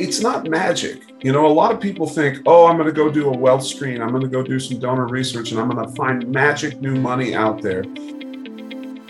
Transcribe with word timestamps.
it's 0.00 0.22
not 0.22 0.48
magic. 0.48 1.02
You 1.22 1.30
know, 1.30 1.46
a 1.46 1.52
lot 1.52 1.72
of 1.72 1.78
people 1.78 2.06
think, 2.06 2.40
oh, 2.46 2.66
I'm 2.66 2.78
going 2.78 2.88
to 2.88 2.92
go 2.92 3.10
do 3.10 3.28
a 3.28 3.36
wealth 3.36 3.62
screen. 3.62 4.00
I'm 4.00 4.08
going 4.08 4.22
to 4.22 4.28
go 4.28 4.42
do 4.42 4.58
some 4.58 4.78
donor 4.78 5.06
research 5.06 5.50
and 5.50 5.60
I'm 5.60 5.68
going 5.68 5.86
to 5.86 5.94
find 5.94 6.26
magic 6.28 6.80
new 6.80 6.94
money 6.94 7.34
out 7.34 7.60
there. 7.60 7.84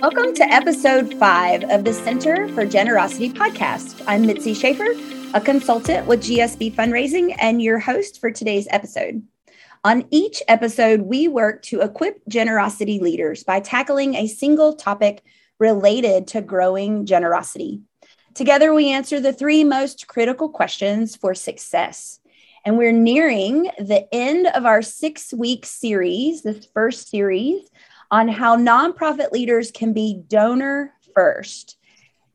Welcome 0.03 0.35
to 0.35 0.43
episode 0.43 1.15
five 1.15 1.63
of 1.71 1.85
the 1.85 1.93
Center 1.93 2.49
for 2.55 2.67
Generosity 2.67 3.31
podcast. 3.31 4.03
I'm 4.09 4.27
Mitzi 4.27 4.53
Schaefer, 4.53 4.89
a 5.33 5.41
consultant 5.41 6.09
with 6.09 6.25
GSB 6.25 6.75
Fundraising 6.75 7.37
and 7.39 7.63
your 7.63 7.79
host 7.79 8.21
for 8.21 8.33
today's 8.33 8.67
episode. 8.71 9.23
On 9.85 10.05
each 10.11 10.43
episode, 10.49 11.03
we 11.03 11.29
work 11.29 11.63
to 11.67 11.83
equip 11.83 12.27
generosity 12.27 12.99
leaders 12.99 13.45
by 13.45 13.61
tackling 13.61 14.17
a 14.17 14.27
single 14.27 14.75
topic 14.75 15.23
related 15.61 16.27
to 16.29 16.41
growing 16.41 17.07
generosity. 17.07 17.83
Together, 18.35 18.73
we 18.73 18.91
answer 18.91 19.19
the 19.19 19.33
three 19.33 19.65
most 19.65 20.07
critical 20.07 20.49
questions 20.49 21.17
for 21.17 21.35
success. 21.35 22.21
And 22.65 22.79
we're 22.79 22.93
nearing 22.93 23.65
the 23.79 24.07
end 24.15 24.47
of 24.49 24.67
our 24.67 24.83
six 24.83 25.33
week 25.33 25.67
series, 25.67 26.43
this 26.43 26.67
first 26.73 27.09
series 27.09 27.69
on 28.11 28.29
how 28.29 28.57
nonprofit 28.57 29.33
leaders 29.33 29.71
can 29.71 29.93
be 29.93 30.23
donor 30.29 30.95
first. 31.15 31.77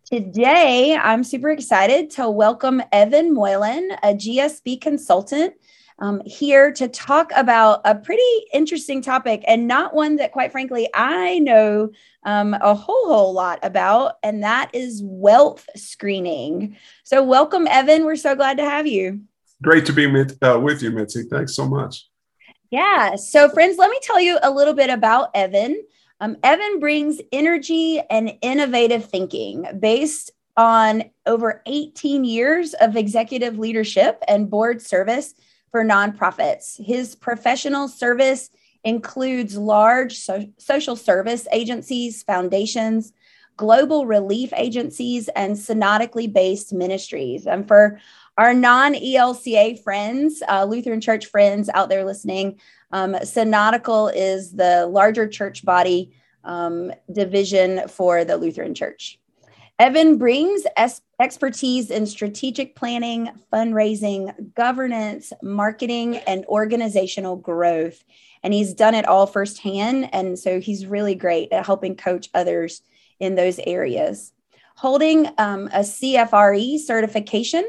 Today, 0.05 0.95
I'm 0.95 1.23
super 1.23 1.49
excited 1.49 2.09
to 2.11 2.29
welcome 2.29 2.81
Evan 2.91 3.33
Moylan, 3.33 3.91
a 4.03 4.13
GSB 4.13 4.81
consultant 4.81 5.53
um, 5.99 6.21
here 6.25 6.71
to 6.73 6.87
talk 6.87 7.31
about 7.35 7.81
a 7.85 7.95
pretty 7.95 8.23
interesting 8.53 9.01
topic 9.01 9.43
and 9.47 9.67
not 9.67 9.93
one 9.93 10.17
that, 10.17 10.31
quite 10.31 10.51
frankly, 10.51 10.89
I 10.93 11.39
know 11.39 11.91
um, 12.23 12.53
a 12.53 12.73
whole, 12.73 13.07
whole 13.07 13.33
lot 13.33 13.59
about, 13.63 14.15
and 14.23 14.43
that 14.43 14.71
is 14.73 15.01
wealth 15.03 15.67
screening. 15.75 16.75
So, 17.03 17.23
welcome, 17.23 17.67
Evan. 17.67 18.05
We're 18.05 18.15
so 18.15 18.35
glad 18.35 18.57
to 18.57 18.63
have 18.63 18.87
you. 18.87 19.21
Great 19.61 19.85
to 19.85 19.93
be 19.93 20.07
with, 20.07 20.37
uh, 20.43 20.59
with 20.61 20.81
you, 20.81 20.91
Mitzi. 20.91 21.23
Thanks 21.23 21.55
so 21.55 21.67
much. 21.67 22.07
Yeah. 22.71 23.15
So, 23.15 23.47
friends, 23.49 23.77
let 23.77 23.89
me 23.89 23.99
tell 24.01 24.19
you 24.19 24.37
a 24.43 24.51
little 24.51 24.73
bit 24.73 24.89
about 24.89 25.29
Evan. 25.33 25.81
Um, 26.19 26.37
Evan 26.43 26.79
brings 26.79 27.21
energy 27.31 28.01
and 28.09 28.33
innovative 28.41 29.05
thinking 29.05 29.65
based 29.79 30.31
on 30.57 31.03
over 31.25 31.61
18 31.65 32.23
years 32.23 32.73
of 32.75 32.95
executive 32.95 33.57
leadership 33.57 34.21
and 34.27 34.49
board 34.49 34.81
service 34.81 35.33
for 35.75 35.83
nonprofits. 35.83 36.81
His 36.81 37.15
professional 37.15 37.89
service 37.89 38.49
includes 38.85 39.57
large 39.57 40.17
so- 40.17 40.47
social 40.57 40.95
service 40.95 41.49
agencies, 41.51 42.23
foundations, 42.23 43.11
global 43.57 44.05
relief 44.05 44.53
agencies, 44.55 45.27
and 45.35 45.59
synodically 45.59 46.27
based 46.27 46.71
ministries. 46.71 47.45
And 47.45 47.67
for 47.67 47.99
our 48.37 48.53
non 48.53 48.93
ELCA 48.93 49.83
friends, 49.83 50.41
uh, 50.47 50.63
Lutheran 50.63 51.01
Church 51.01 51.25
friends 51.25 51.67
out 51.73 51.89
there 51.89 52.05
listening, 52.05 52.57
um, 52.93 53.17
synodical 53.25 54.07
is 54.15 54.53
the 54.53 54.87
larger 54.87 55.27
church 55.27 55.65
body 55.65 56.15
um, 56.45 56.93
division 57.11 57.85
for 57.89 58.23
the 58.23 58.37
Lutheran 58.37 58.75
Church. 58.75 59.19
Evan 59.77 60.17
brings 60.17 60.63
es- 60.77 61.01
expertise 61.19 61.91
in 61.91 62.05
strategic 62.05 62.75
planning, 62.75 63.29
fundraising, 63.51 64.53
governance, 64.53 65.33
marketing, 65.41 66.17
and 66.17 66.45
organizational 66.45 67.35
growth. 67.35 68.03
And 68.41 68.53
he's 68.53 68.73
done 68.73 68.95
it 68.95 69.05
all 69.05 69.27
firsthand. 69.27 70.09
And 70.13 70.39
so 70.39 70.61
he's 70.61 70.85
really 70.85 71.15
great 71.15 71.51
at 71.51 71.65
helping 71.65 71.97
coach 71.97 72.29
others 72.33 72.81
in 73.19 73.35
those 73.35 73.59
areas. 73.65 74.31
Holding 74.77 75.27
um, 75.37 75.67
a 75.67 75.79
CFRE 75.79 76.79
certification, 76.79 77.65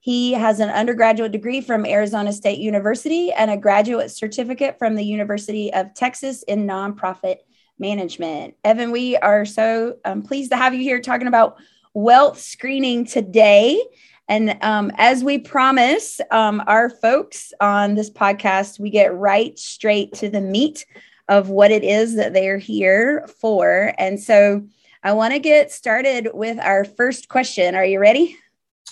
he 0.00 0.32
has 0.32 0.60
an 0.60 0.70
undergraduate 0.70 1.32
degree 1.32 1.60
from 1.60 1.84
Arizona 1.84 2.32
State 2.32 2.58
University 2.58 3.32
and 3.32 3.50
a 3.50 3.56
graduate 3.56 4.10
certificate 4.10 4.78
from 4.78 4.94
the 4.94 5.04
University 5.04 5.72
of 5.74 5.92
Texas 5.92 6.42
in 6.44 6.66
nonprofit 6.66 7.38
management. 7.80 8.54
Evan, 8.64 8.92
we 8.92 9.16
are 9.16 9.44
so 9.44 9.96
um, 10.04 10.22
pleased 10.22 10.50
to 10.52 10.56
have 10.56 10.74
you 10.74 10.80
here 10.80 11.00
talking 11.00 11.26
about 11.26 11.56
wealth 11.94 12.38
screening 12.38 13.04
today. 13.04 13.82
And 14.28 14.56
um, 14.62 14.92
as 14.96 15.24
we 15.24 15.38
promise 15.38 16.20
um, 16.30 16.62
our 16.68 16.88
folks 16.88 17.52
on 17.60 17.96
this 17.96 18.10
podcast, 18.10 18.78
we 18.78 18.90
get 18.90 19.12
right 19.14 19.58
straight 19.58 20.12
to 20.14 20.28
the 20.28 20.40
meat 20.40 20.86
of 21.28 21.48
what 21.48 21.70
it 21.70 21.82
is 21.82 22.16
that 22.16 22.32
they're 22.32 22.58
here 22.58 23.26
for. 23.40 23.92
And 23.98 24.20
so 24.20 24.64
I 25.02 25.12
want 25.14 25.32
to 25.32 25.40
get 25.40 25.72
started 25.72 26.28
with 26.34 26.58
our 26.58 26.84
first 26.84 27.28
question. 27.28 27.74
Are 27.74 27.84
you 27.84 27.98
ready? 27.98 28.36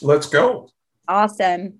Let's 0.00 0.26
go. 0.26 0.70
Awesome. 1.06 1.78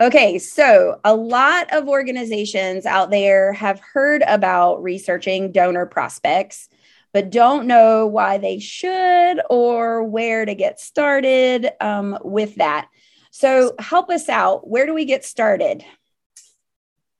Okay, 0.00 0.38
so 0.38 1.00
a 1.02 1.14
lot 1.14 1.72
of 1.72 1.88
organizations 1.88 2.86
out 2.86 3.10
there 3.10 3.52
have 3.54 3.80
heard 3.80 4.22
about 4.28 4.80
researching 4.80 5.50
donor 5.50 5.86
prospects, 5.86 6.68
but 7.12 7.30
don't 7.30 7.66
know 7.66 8.06
why 8.06 8.38
they 8.38 8.60
should 8.60 9.40
or 9.50 10.04
where 10.04 10.44
to 10.44 10.54
get 10.54 10.78
started 10.78 11.70
um, 11.80 12.16
with 12.22 12.54
that. 12.56 12.88
So, 13.32 13.74
help 13.78 14.08
us 14.10 14.28
out. 14.28 14.68
Where 14.68 14.86
do 14.86 14.94
we 14.94 15.04
get 15.04 15.24
started? 15.24 15.84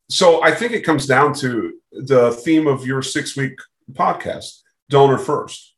So, 0.09 0.43
I 0.43 0.53
think 0.53 0.73
it 0.73 0.83
comes 0.83 1.07
down 1.07 1.35
to 1.35 1.75
the 1.91 2.33
theme 2.33 2.67
of 2.67 2.87
your 2.87 3.03
six 3.03 3.37
week 3.37 3.59
podcast 3.93 4.63
donor 4.89 5.19
first 5.19 5.75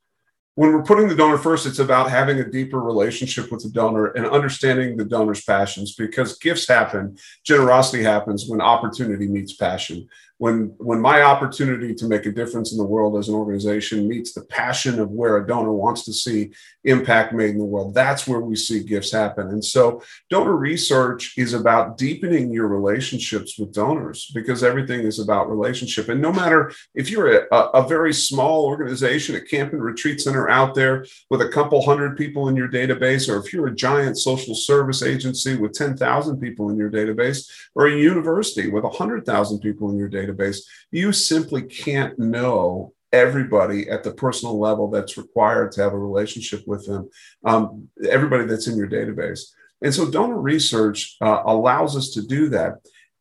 when 0.56 0.72
we're 0.72 0.82
putting 0.82 1.08
the 1.08 1.14
donor 1.14 1.38
first, 1.38 1.66
it's 1.66 1.78
about 1.78 2.10
having 2.10 2.40
a 2.40 2.50
deeper 2.50 2.80
relationship 2.80 3.52
with 3.52 3.62
the 3.62 3.70
donor 3.70 4.06
and 4.08 4.26
understanding 4.26 4.96
the 4.96 5.04
donor's 5.04 5.44
passions 5.44 5.94
because 5.94 6.38
gifts 6.38 6.66
happen, 6.66 7.16
generosity 7.44 8.02
happens 8.02 8.46
when 8.48 8.60
opportunity 8.60 9.28
meets 9.28 9.54
passion. 9.54 10.08
When 10.38 10.72
when 10.78 11.00
my 11.00 11.20
opportunity 11.20 11.94
to 11.94 12.08
make 12.08 12.24
a 12.24 12.32
difference 12.32 12.72
in 12.72 12.78
the 12.78 12.84
world 12.84 13.18
as 13.18 13.28
an 13.28 13.34
organization 13.34 14.08
meets 14.08 14.32
the 14.32 14.40
passion 14.40 14.98
of 14.98 15.10
where 15.10 15.36
a 15.36 15.46
donor 15.46 15.74
wants 15.74 16.06
to 16.06 16.14
see 16.14 16.52
impact 16.84 17.34
made 17.34 17.50
in 17.50 17.58
the 17.58 17.64
world 17.66 17.92
that's 17.92 18.26
where 18.26 18.40
we 18.40 18.56
see 18.56 18.82
gifts 18.82 19.12
happen. 19.12 19.48
And 19.48 19.62
so 19.62 20.02
donor 20.30 20.56
research 20.56 21.34
is 21.36 21.52
about 21.52 21.98
deepening 21.98 22.50
your 22.50 22.68
relationships 22.68 23.58
with 23.58 23.74
donors 23.74 24.32
because 24.34 24.64
everything 24.64 25.00
is 25.02 25.18
about 25.18 25.50
relationship. 25.50 26.08
And 26.08 26.22
no 26.22 26.32
matter 26.32 26.72
if 26.94 27.10
you're 27.10 27.46
a, 27.52 27.56
a 27.56 27.86
very 27.86 28.14
small 28.14 28.64
organization 28.64 29.36
a 29.36 29.42
camp 29.42 29.74
and 29.74 29.84
retreat 29.84 30.22
center 30.22 30.39
out 30.48 30.74
there 30.74 31.04
with 31.28 31.42
a 31.42 31.48
couple 31.48 31.84
hundred 31.84 32.16
people 32.16 32.48
in 32.48 32.56
your 32.56 32.68
database 32.68 33.28
or 33.28 33.44
if 33.44 33.52
you're 33.52 33.66
a 33.66 33.74
giant 33.74 34.16
social 34.16 34.54
service 34.54 35.02
agency 35.02 35.56
with 35.56 35.72
10,000 35.72 36.40
people 36.40 36.70
in 36.70 36.76
your 36.76 36.90
database 36.90 37.50
or 37.74 37.88
a 37.88 37.96
university 37.96 38.70
with 38.70 38.84
100,000 38.84 39.58
people 39.58 39.90
in 39.90 39.98
your 39.98 40.08
database 40.08 40.20
database. 40.30 40.60
You 40.90 41.12
simply 41.12 41.62
can't 41.62 42.18
know 42.18 42.92
everybody 43.12 43.88
at 43.88 44.04
the 44.04 44.12
personal 44.12 44.58
level 44.58 44.88
that's 44.88 45.16
required 45.16 45.72
to 45.72 45.82
have 45.82 45.92
a 45.92 45.98
relationship 45.98 46.62
with 46.66 46.86
them, 46.86 47.10
um, 47.44 47.88
everybody 48.08 48.44
that's 48.44 48.68
in 48.68 48.76
your 48.76 48.88
database. 48.88 49.52
And 49.82 49.94
so 49.94 50.10
donor 50.10 50.38
research 50.38 51.16
uh, 51.20 51.42
allows 51.46 51.96
us 51.96 52.10
to 52.10 52.22
do 52.22 52.50
that. 52.50 52.74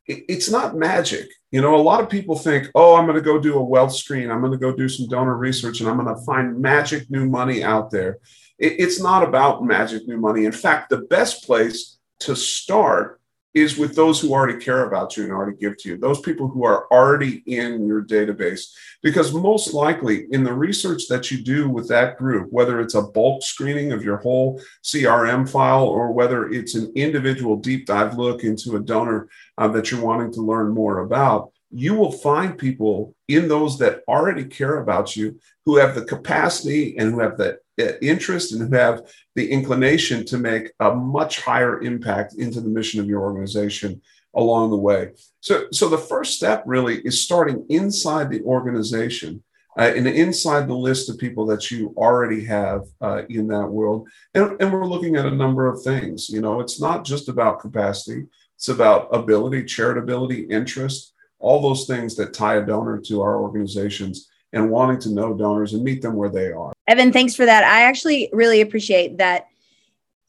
It's 0.10 0.50
not 0.50 0.76
magic. 0.76 1.30
You 1.52 1.62
know, 1.62 1.76
a 1.76 1.82
lot 1.82 2.02
of 2.02 2.10
people 2.10 2.36
think, 2.36 2.70
oh, 2.74 2.96
I'm 2.96 3.06
going 3.06 3.16
to 3.16 3.22
go 3.22 3.40
do 3.40 3.58
a 3.58 3.64
wealth 3.64 3.94
screen. 3.94 4.32
I'm 4.32 4.40
going 4.40 4.52
to 4.52 4.58
go 4.58 4.76
do 4.76 4.90
some 4.90 5.08
donor 5.08 5.38
research 5.38 5.80
and 5.80 5.90
I'm 5.90 6.04
going 6.04 6.16
to 6.16 6.26
find 6.26 6.60
magic 6.60 7.10
new 7.10 7.30
money 7.30 7.64
out 7.64 7.92
there. 7.92 8.18
it's 8.58 9.00
not 9.00 9.24
about 9.24 9.64
magic 9.64 10.08
new 10.08 10.18
money. 10.18 10.46
In 10.46 10.52
fact, 10.52 10.90
the 10.90 10.98
best 10.98 11.46
place 11.46 11.98
to 12.22 12.36
start 12.36 13.19
is 13.54 13.78
with 13.78 13.96
those 13.96 14.20
who 14.20 14.32
already 14.32 14.60
care 14.60 14.86
about 14.86 15.18
you 15.18 15.24
and 15.24 15.32
already 15.32 15.58
give 15.58 15.78
to 15.78 15.90
you, 15.90 15.98
those 15.98 16.20
people 16.20 16.48
who 16.48 16.64
are 16.64 16.88
already 16.92 17.42
in 17.48 17.88
your 17.88 18.04
database. 18.04 18.72
Because 19.02 19.34
most 19.34 19.74
likely, 19.74 20.28
in 20.32 20.44
the 20.44 20.54
research 20.54 21.08
that 21.10 21.32
you 21.32 21.44
do 21.44 21.70
with 21.70 21.88
that 21.90 22.18
group, 22.18 22.52
whether 22.52 22.80
it's 22.80 22.96
a 22.96 23.02
bulk 23.02 23.42
screening 23.42 23.92
of 23.92 24.04
your 24.04 24.18
whole 24.18 24.62
CRM 24.84 25.50
file 25.50 25.86
or 25.86 26.12
whether 26.12 26.50
it's 26.50 26.76
an 26.76 26.92
individual 26.96 27.56
deep 27.56 27.88
dive 27.88 28.18
look 28.18 28.44
into 28.44 28.76
a 28.76 28.80
donor 28.80 29.30
uh, 29.58 29.68
that 29.70 29.90
you're 29.90 30.02
wanting 30.02 30.32
to 30.34 30.42
learn 30.42 30.70
more 30.70 31.00
about, 31.00 31.52
you 31.72 31.94
will 31.94 32.12
find 32.12 32.58
people 32.58 33.16
in 33.28 33.48
those 33.48 33.78
that 33.80 34.02
already 34.08 34.44
care 34.44 34.80
about 34.80 35.16
you 35.16 35.40
who 35.66 35.78
have 35.78 35.96
the 35.96 36.06
capacity 36.06 36.98
and 36.98 37.12
who 37.12 37.20
have 37.20 37.38
the 37.38 37.60
interest 38.02 38.52
and 38.52 38.62
who 38.62 38.76
have 38.76 39.02
the 39.36 39.50
inclination 39.50 40.26
to 40.26 40.38
make 40.38 40.72
a 40.80 40.94
much 40.94 41.42
higher 41.42 41.82
impact 41.82 42.36
into 42.36 42.62
the 42.62 42.70
mission 42.70 43.00
of 43.00 43.08
your 43.08 43.22
organization 43.22 44.02
along 44.36 44.70
the 44.70 44.78
way. 44.78 45.12
So, 45.42 45.66
so 45.72 45.90
the 45.90 45.98
first 45.98 46.36
step 46.36 46.64
really 46.66 47.00
is 47.02 47.24
starting 47.24 47.66
inside 47.70 48.30
the 48.30 48.42
organization 48.44 49.44
uh, 49.78 49.94
and 49.96 50.08
inside 50.08 50.68
the 50.68 50.76
list 50.76 51.10
of 51.10 51.18
people 51.18 51.46
that 51.46 51.72
you 51.72 51.94
already 51.98 52.44
have 52.46 52.82
uh, 53.02 53.22
in 53.30 53.48
that 53.48 53.68
world. 53.68 54.08
And, 54.34 54.62
and 54.62 54.74
we're 54.74 54.86
looking 54.86 55.16
at 55.16 55.26
a 55.26 55.32
number 55.32 55.68
of 55.68 55.82
things. 55.82 56.30
You 56.30 56.42
know, 56.42 56.60
it's 56.60 56.82
not 56.82 57.06
just 57.06 57.30
about 57.30 57.62
capacity, 57.62 58.26
it's 58.56 58.68
about 58.68 59.08
ability, 59.14 59.64
charitability, 59.64 60.52
interest, 60.52 61.14
all 61.40 61.62
those 61.62 61.88
things 61.88 62.16
that 62.18 62.34
tie 62.34 62.58
a 62.58 62.66
donor 62.66 63.00
to 63.06 63.22
our 63.22 63.40
organizations 63.42 64.30
and 64.54 64.70
wanting 64.70 65.00
to 65.00 65.10
know 65.10 65.34
donors 65.34 65.74
and 65.74 65.84
meet 65.84 66.02
them 66.02 66.16
where 66.16 66.30
they 66.30 66.52
are. 66.52 66.74
Evan, 66.88 67.12
thanks 67.12 67.36
for 67.36 67.46
that. 67.46 67.64
I 67.64 67.84
actually 67.84 68.30
really 68.34 68.62
appreciate 68.62 69.18
that 69.18 69.48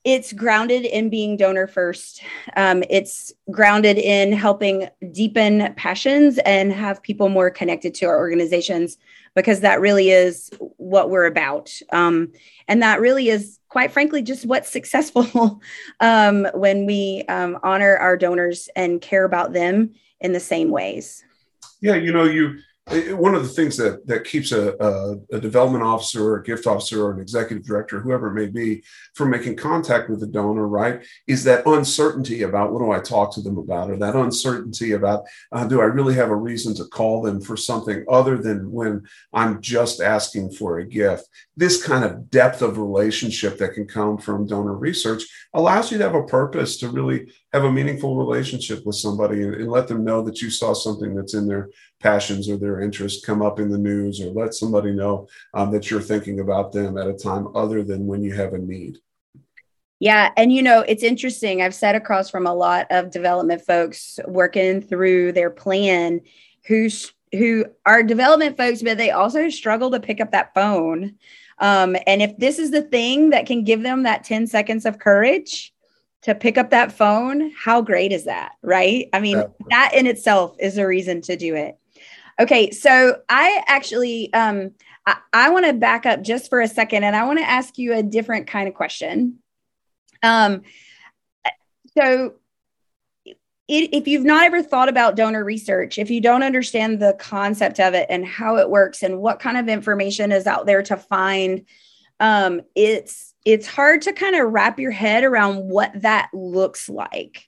it's 0.05 0.33
grounded 0.33 0.87
in 0.87 1.11
being 1.11 1.37
donor 1.37 1.67
first. 1.67 2.23
Um, 2.57 2.83
it's 2.89 3.33
grounded 3.51 3.99
in 3.99 4.33
helping 4.33 4.89
deepen 5.13 5.75
passions 5.75 6.39
and 6.39 6.73
have 6.73 7.03
people 7.03 7.29
more 7.29 7.51
connected 7.51 7.95
to 7.97 8.07
our 8.07 8.19
organizations 8.19 8.97
because 9.37 9.61
that 9.61 9.81
really 9.81 10.11
is 10.11 10.51
what 10.79 11.11
we're 11.11 11.27
about. 11.27 11.71
Um, 11.93 12.33
and 12.67 12.83
that 12.83 13.01
really 13.01 13.29
is, 13.29 13.59
quite 13.69 13.93
frankly, 13.93 14.23
just 14.23 14.47
what's 14.47 14.71
successful 14.71 15.61
um, 16.01 16.47
when 16.55 16.87
we 16.87 17.25
um, 17.29 17.59
honor 17.63 17.97
our 17.97 18.17
donors 18.17 18.71
and 18.75 19.03
care 19.03 19.25
about 19.25 19.53
them 19.53 19.93
in 20.21 20.33
the 20.33 20.41
same 20.41 20.71
ways. 20.71 21.23
Yeah, 21.83 21.95
you 21.95 22.13
know, 22.13 22.25
you 22.25 22.59
one 22.91 23.35
of 23.35 23.43
the 23.43 23.49
things 23.49 23.77
that 23.77 24.07
that 24.07 24.25
keeps 24.25 24.53
a, 24.53 24.75
a, 24.81 25.37
a, 25.37 25.41
development 25.41 25.85
officer 25.85 26.25
or 26.25 26.39
a 26.39 26.43
gift 26.43 26.67
officer 26.67 27.05
or 27.05 27.13
an 27.13 27.21
executive 27.21 27.65
director 27.65 28.01
whoever 28.01 28.29
it 28.29 28.35
may 28.35 28.47
be 28.47 28.83
from 29.15 29.31
making 29.31 29.57
contact 29.57 30.11
with 30.11 30.21
the 30.21 30.27
donor 30.27 30.67
right 30.67 31.05
is 31.27 31.45
that 31.45 31.67
uncertainty 31.67 32.43
about 32.43 32.73
what 32.73 32.81
do 32.81 32.91
i 32.91 32.99
talk 32.99 33.33
to 33.33 33.41
them 33.41 33.59
about 33.59 33.91
or 33.91 33.97
that 33.97 34.17
uncertainty 34.17 34.93
about 34.93 35.25
uh, 35.53 35.65
do 35.65 35.81
i 35.81 35.85
really 35.85 36.15
have 36.15 36.31
a 36.31 36.37
reason 36.37 36.75
to 36.75 36.85
call 36.87 37.23
them 37.23 37.41
for 37.41 37.57
something 37.57 38.05
other 38.09 38.37
than 38.37 38.71
when 38.71 39.03
i'm 39.33 39.61
just 39.61 40.01
asking 40.01 40.51
for 40.51 40.79
a 40.79 40.87
gift? 40.87 41.29
This 41.57 41.83
kind 41.83 42.05
of 42.05 42.31
depth 42.31 42.63
of 42.63 42.79
relationship 42.79 43.59
that 43.59 43.75
can 43.75 43.87
come 43.87 44.19
from 44.19 44.47
donor 44.47 44.75
research 44.75 45.23
allows 45.55 45.91
you 45.91 45.99
to 45.99 46.05
have 46.05 46.15
a 46.15 46.25
purpose 46.25 46.79
to 46.79 46.89
really 46.89 47.33
have 47.53 47.65
a 47.65 47.73
meaningful 47.73 48.17
relationship 48.17 48.87
with 48.87 48.97
somebody 48.97 49.43
and, 49.43 49.55
and 49.55 49.71
let 49.71 49.89
them 49.89 50.05
know 50.05 50.23
that 50.23 50.41
you 50.41 50.51
saw 50.51 50.73
something 50.73 51.15
that's 51.15 51.35
in 51.35 51.47
their 51.47 51.71
passions 52.01 52.49
or 52.49 52.57
their 52.57 52.81
interests 52.81 53.25
come 53.25 53.43
up 53.43 53.59
in 53.59 53.71
the 53.71 53.79
news 53.79 54.21
or 54.21 54.31
let 54.33 54.55
somebody 54.55 54.93
know 54.93 55.29
um, 55.55 55.71
that 55.73 55.91
you're 55.91 56.01
thinking 56.01 56.41
about 56.41 56.73
them 56.73 56.97
at 56.97 57.09
a 57.09 57.15
time 57.15 57.49
other 57.57 57.83
than 57.83 58.07
when 58.07 58.23
you 58.23 58.33
have 58.35 58.55
a 58.55 58.59
need. 58.59 58.99
Yeah. 59.99 60.31
And, 60.37 60.53
you 60.53 60.63
know, 60.63 60.81
it's 60.81 61.03
interesting. 61.03 61.61
I've 61.61 61.75
sat 61.75 61.95
across 61.95 62.31
from 62.31 62.47
a 62.47 62.55
lot 62.55 62.87
of 62.91 63.11
development 63.11 63.63
folks 63.63 64.19
working 64.27 64.81
through 64.81 65.33
their 65.33 65.51
plan 65.51 66.23
who's 66.67 67.13
who 67.33 67.65
are 67.87 68.03
development 68.03 68.57
folks, 68.57 68.83
but 68.83 68.99
they 68.99 69.13
also 69.13 69.49
struggle 69.51 69.91
to 69.91 70.01
pick 70.01 70.21
up 70.21 70.33
that 70.33 70.53
phone. 70.53 71.17
Um, 71.59 71.97
and 72.07 72.23
if 72.23 72.37
this 72.39 72.59
is 72.59 72.71
the 72.73 72.83
thing 72.83 73.31
that 73.31 73.47
can 73.47 73.63
give 73.63 73.83
them 73.83 74.03
that 74.03 74.25
10 74.25 74.47
seconds 74.47 74.85
of 74.85 74.99
courage 74.99 75.73
to 76.23 76.35
pick 76.35 76.59
up 76.59 76.71
that 76.71 76.93
phone, 76.93 77.51
how 77.53 77.81
great 77.81 78.13
is 78.13 78.25
that? 78.25 78.53
Right. 78.63 79.09
I 79.13 79.21
mean, 79.21 79.39
yeah. 79.39 79.47
that 79.71 79.95
in 79.95 80.07
itself 80.07 80.57
is 80.59 80.77
a 80.77 80.87
reason 80.87 81.23
to 81.23 81.37
do 81.37 81.55
it. 81.55 81.79
Okay, 82.39 82.71
so 82.71 83.21
I 83.29 83.63
actually 83.67 84.33
um, 84.33 84.73
I, 85.07 85.17
I 85.33 85.51
want 85.51 85.67
to 85.67 85.75
back 85.75 86.07
up 86.07 86.23
just 86.23 86.49
for 86.49 86.61
a 86.61 86.69
second, 86.69 87.05
and 87.05 87.15
I 87.15 87.25
want 87.25 87.39
to 87.39 87.49
ask 87.49 87.77
you 87.77 87.93
a 87.95 88.03
different 88.03 88.47
kind 88.47 88.67
of 88.69 88.75
question. 88.75 89.39
Um, 90.23 90.63
so 91.99 92.35
if 93.69 94.09
you've 94.09 94.25
not 94.25 94.45
ever 94.45 94.63
thought 94.63 94.89
about 94.89 95.17
donor 95.17 95.45
research, 95.45 95.99
if 95.99 96.11
you 96.11 96.21
don't 96.21 96.43
understand 96.43 96.99
the 96.99 97.15
concept 97.19 97.79
of 97.79 97.95
it 97.95 98.07
and 98.11 98.27
how 98.27 98.57
it 98.57 98.69
works 98.69 99.03
and 99.03 99.21
what 99.21 99.39
kind 99.39 99.57
of 99.57 99.69
information 99.69 100.33
is 100.33 100.47
out 100.47 100.67
there 100.67 100.83
to 100.83 100.97
find, 100.97 101.67
um, 102.19 102.63
it's 102.75 103.30
it's 103.45 103.67
hard 103.67 104.03
to 104.03 104.13
kind 104.13 104.37
of 104.37 104.53
wrap 104.53 104.79
your 104.79 104.91
head 104.91 105.25
around 105.25 105.69
what 105.69 105.93
that 106.03 106.29
looks 106.33 106.89
like. 106.89 107.47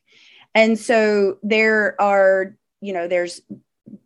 And 0.55 0.79
so 0.79 1.39
there 1.43 2.01
are, 2.01 2.57
you 2.81 2.93
know, 2.93 3.09
there's 3.09 3.41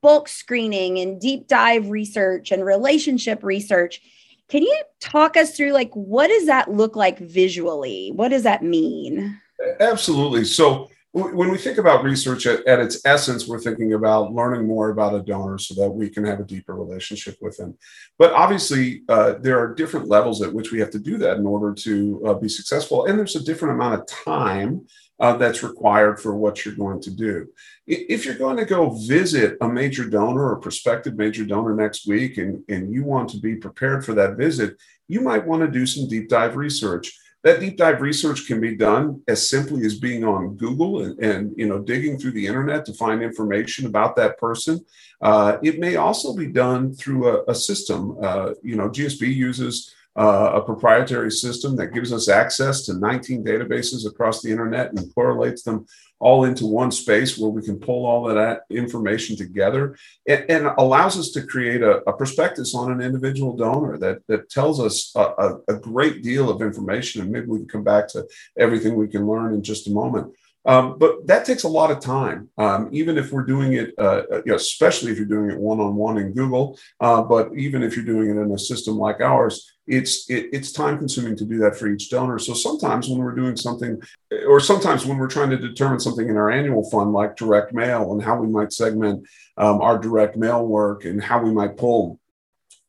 bulk 0.01 0.29
screening 0.29 0.99
and 0.99 1.21
deep 1.21 1.49
dive 1.49 1.91
research 1.91 2.51
and 2.51 2.65
relationship 2.65 3.43
research. 3.43 4.01
Can 4.49 4.63
you 4.63 4.83
talk 5.01 5.37
us 5.37 5.57
through 5.57 5.73
like 5.73 5.93
what 5.93 6.29
does 6.29 6.47
that 6.47 6.71
look 6.71 6.95
like 6.97 7.19
visually? 7.19 8.13
What 8.15 8.29
does 8.29 8.45
that 8.45 8.63
mean? 8.63 9.41
Absolutely. 9.81 10.45
So 10.45 10.89
when 11.17 11.51
we 11.51 11.57
think 11.57 11.79
about 11.79 12.05
research 12.05 12.45
at, 12.47 12.67
at, 12.67 12.79
its 12.79 13.01
essence, 13.07 13.49
we're 13.49 13.59
thinking 13.59 13.95
about 13.95 14.35
learning 14.35 14.67
more 14.67 14.91
about 14.91 15.15
a 15.15 15.23
donor 15.23 15.57
so 15.57 15.75
that 15.81 15.91
we 15.91 16.11
can 16.11 16.25
have 16.25 16.41
a 16.41 16.45
deeper 16.45 16.75
relationship 16.75 17.39
with 17.41 17.57
them. 17.57 17.79
But 18.19 18.33
obviously, 18.33 19.03
uh, 19.09 19.35
there 19.41 19.59
are 19.59 19.75
different 19.75 20.09
levels 20.09 20.43
at 20.43 20.53
which 20.53 20.73
we 20.73 20.81
have 20.81 20.91
to 20.91 20.99
do 20.99 21.17
that 21.19 21.39
in 21.39 21.47
order 21.47 21.73
to 21.73 22.23
uh, 22.27 22.35
be 22.35 22.51
successful. 22.51 23.07
And 23.07 23.19
there's 23.19 23.35
a 23.35 23.43
different 23.43 23.77
amount 23.77 23.95
of 23.95 24.07
time 24.07 24.87
uh, 25.19 25.39
that's 25.39 25.63
required 25.63 26.21
for 26.21 26.37
what 26.37 26.65
you're 26.65 26.75
going 26.75 27.01
to 27.01 27.11
do. 27.11 27.49
If 27.87 28.27
you're 28.27 28.35
going 28.35 28.59
to 28.59 28.67
go 28.67 28.91
visit 28.91 29.57
a 29.63 29.69
major 29.69 30.05
donor 30.05 30.51
or 30.51 30.57
prospective 30.57 31.17
major 31.17 31.47
donor 31.47 31.75
next 31.75 32.07
week 32.07 32.37
and, 32.37 32.63
and 32.69 32.93
you 32.93 33.05
want 33.05 33.31
to 33.31 33.41
be 33.41 33.57
prepared 33.57 34.05
for 34.05 34.13
that 34.15 34.37
visit, 34.37 34.77
you 35.09 35.23
might 35.23 35.47
want 35.47 35.63
to 35.63 35.69
do 35.69 35.87
some 35.87 36.09
deep 36.09 36.29
dive 36.29 36.57
research. 36.57 37.19
That 37.47 37.61
deep 37.61 37.77
dive 37.77 38.01
research 38.01 38.49
can 38.49 38.61
be 38.61 38.75
done 38.75 39.23
as 39.29 39.49
simply 39.49 39.87
as 39.87 40.01
being 40.01 40.25
on 40.25 40.57
Google 40.57 41.05
and, 41.05 41.17
and 41.21 41.55
you 41.57 41.69
know 41.69 41.79
digging 41.79 42.19
through 42.19 42.33
the 42.33 42.45
internet 42.45 42.85
to 42.87 42.93
find 42.93 43.23
information 43.23 43.87
about 43.87 44.17
that 44.17 44.37
person. 44.37 44.85
Uh, 45.21 45.57
it 45.63 45.79
may 45.79 45.95
also 45.95 46.35
be 46.35 46.49
done 46.49 46.93
through 46.93 47.29
a, 47.29 47.45
a 47.47 47.55
system. 47.55 48.17
Uh, 48.21 48.55
you 48.65 48.75
know, 48.75 48.89
GSB 48.89 49.33
uses 49.33 49.95
uh, 50.17 50.53
a 50.55 50.63
proprietary 50.63 51.31
system 51.31 51.77
that 51.77 51.93
gives 51.93 52.13
us 52.13 52.29
access 52.29 52.83
to 52.83 52.95
19 52.95 53.45
databases 53.45 54.07
across 54.07 54.43
the 54.43 54.51
internet 54.51 54.93
and 54.93 55.15
correlates 55.15 55.63
them 55.63 55.87
all 56.19 56.45
into 56.45 56.67
one 56.67 56.91
space 56.91 57.37
where 57.37 57.51
we 57.51 57.63
can 57.63 57.79
pull 57.79 58.07
all 58.07 58.29
of 58.29 58.35
that 58.35 58.63
information 58.71 59.37
together 59.37 59.97
and, 60.27 60.45
and 60.49 60.67
allows 60.79 61.19
us 61.19 61.31
to 61.31 61.47
create 61.47 61.83
a, 61.83 61.99
a, 62.09 62.13
prospectus 62.13 62.75
on 62.75 62.91
an 62.91 63.03
individual 63.03 63.55
donor 63.55 63.99
that, 63.99 64.27
that 64.27 64.49
tells 64.49 64.81
us 64.81 65.13
a, 65.15 65.21
a, 65.21 65.59
a 65.69 65.75
great 65.79 66.23
deal 66.23 66.49
of 66.49 66.63
information. 66.63 67.21
And 67.21 67.31
maybe 67.31 67.47
we 67.47 67.59
can 67.59 67.69
come 67.69 67.85
back 67.85 68.09
to 68.09 68.27
everything 68.59 68.95
we 68.95 69.09
can 69.09 69.27
learn 69.27 69.53
in 69.53 69.63
just 69.63 69.89
a 69.89 69.91
moment. 69.91 70.33
Um, 70.65 70.99
but 70.99 71.25
that 71.29 71.45
takes 71.45 71.63
a 71.63 71.69
lot 71.69 71.93
of 71.93 72.01
time, 72.01 72.49
um, 72.59 72.89
even 72.91 73.17
if 73.19 73.31
we're 73.31 73.45
doing 73.45 73.75
it, 73.75 73.95
uh, 73.99 74.23
you 74.45 74.47
know, 74.47 74.57
especially 74.57 75.13
if 75.13 75.17
you're 75.17 75.27
doing 75.27 75.51
it 75.51 75.59
one 75.59 75.79
on 75.79 75.95
one 75.95 76.19
in 76.19 76.33
Google. 76.33 76.77
Uh, 76.99 77.23
but 77.23 77.51
even 77.57 77.85
if 77.85 77.95
you're 77.95 78.05
doing 78.05 78.31
it 78.31 78.41
in 78.41 78.51
a 78.51 78.59
system 78.59 78.99
like 78.99 79.21
ours, 79.21 79.76
it's 79.87 80.29
it, 80.29 80.51
it's 80.53 80.73
time 80.73 80.99
consuming 80.99 81.37
to 81.37 81.45
do 81.45 81.59
that 81.59 81.77
for 81.77 81.89
each 81.89 82.11
donor. 82.11 82.39
So 82.39 82.55
sometimes 82.55 83.09
when 83.09 83.19
we're 83.19 83.35
doing 83.35 83.57
something, 83.57 84.01
or 84.47 84.61
sometimes 84.61 85.07
when 85.07 85.19
we're 85.19 85.29
trying 85.29 85.51
to 85.51 85.57
determine 85.57 86.01
something 86.01 86.29
in 86.29 86.37
our 86.37 86.51
annual 86.51 86.89
fund, 86.91 87.13
like 87.13 87.37
direct 87.37 87.73
mail, 87.73 88.13
and 88.13 88.23
how 88.23 88.37
we 88.41 88.49
might 88.49 88.73
segment 88.73 89.27
um, 89.57 89.81
our 89.81 89.99
direct 89.99 90.37
mail 90.37 90.67
work 90.67 91.05
and 91.05 91.23
how 91.23 91.43
we 91.43 91.53
might 91.53 91.77
pull 91.77 92.19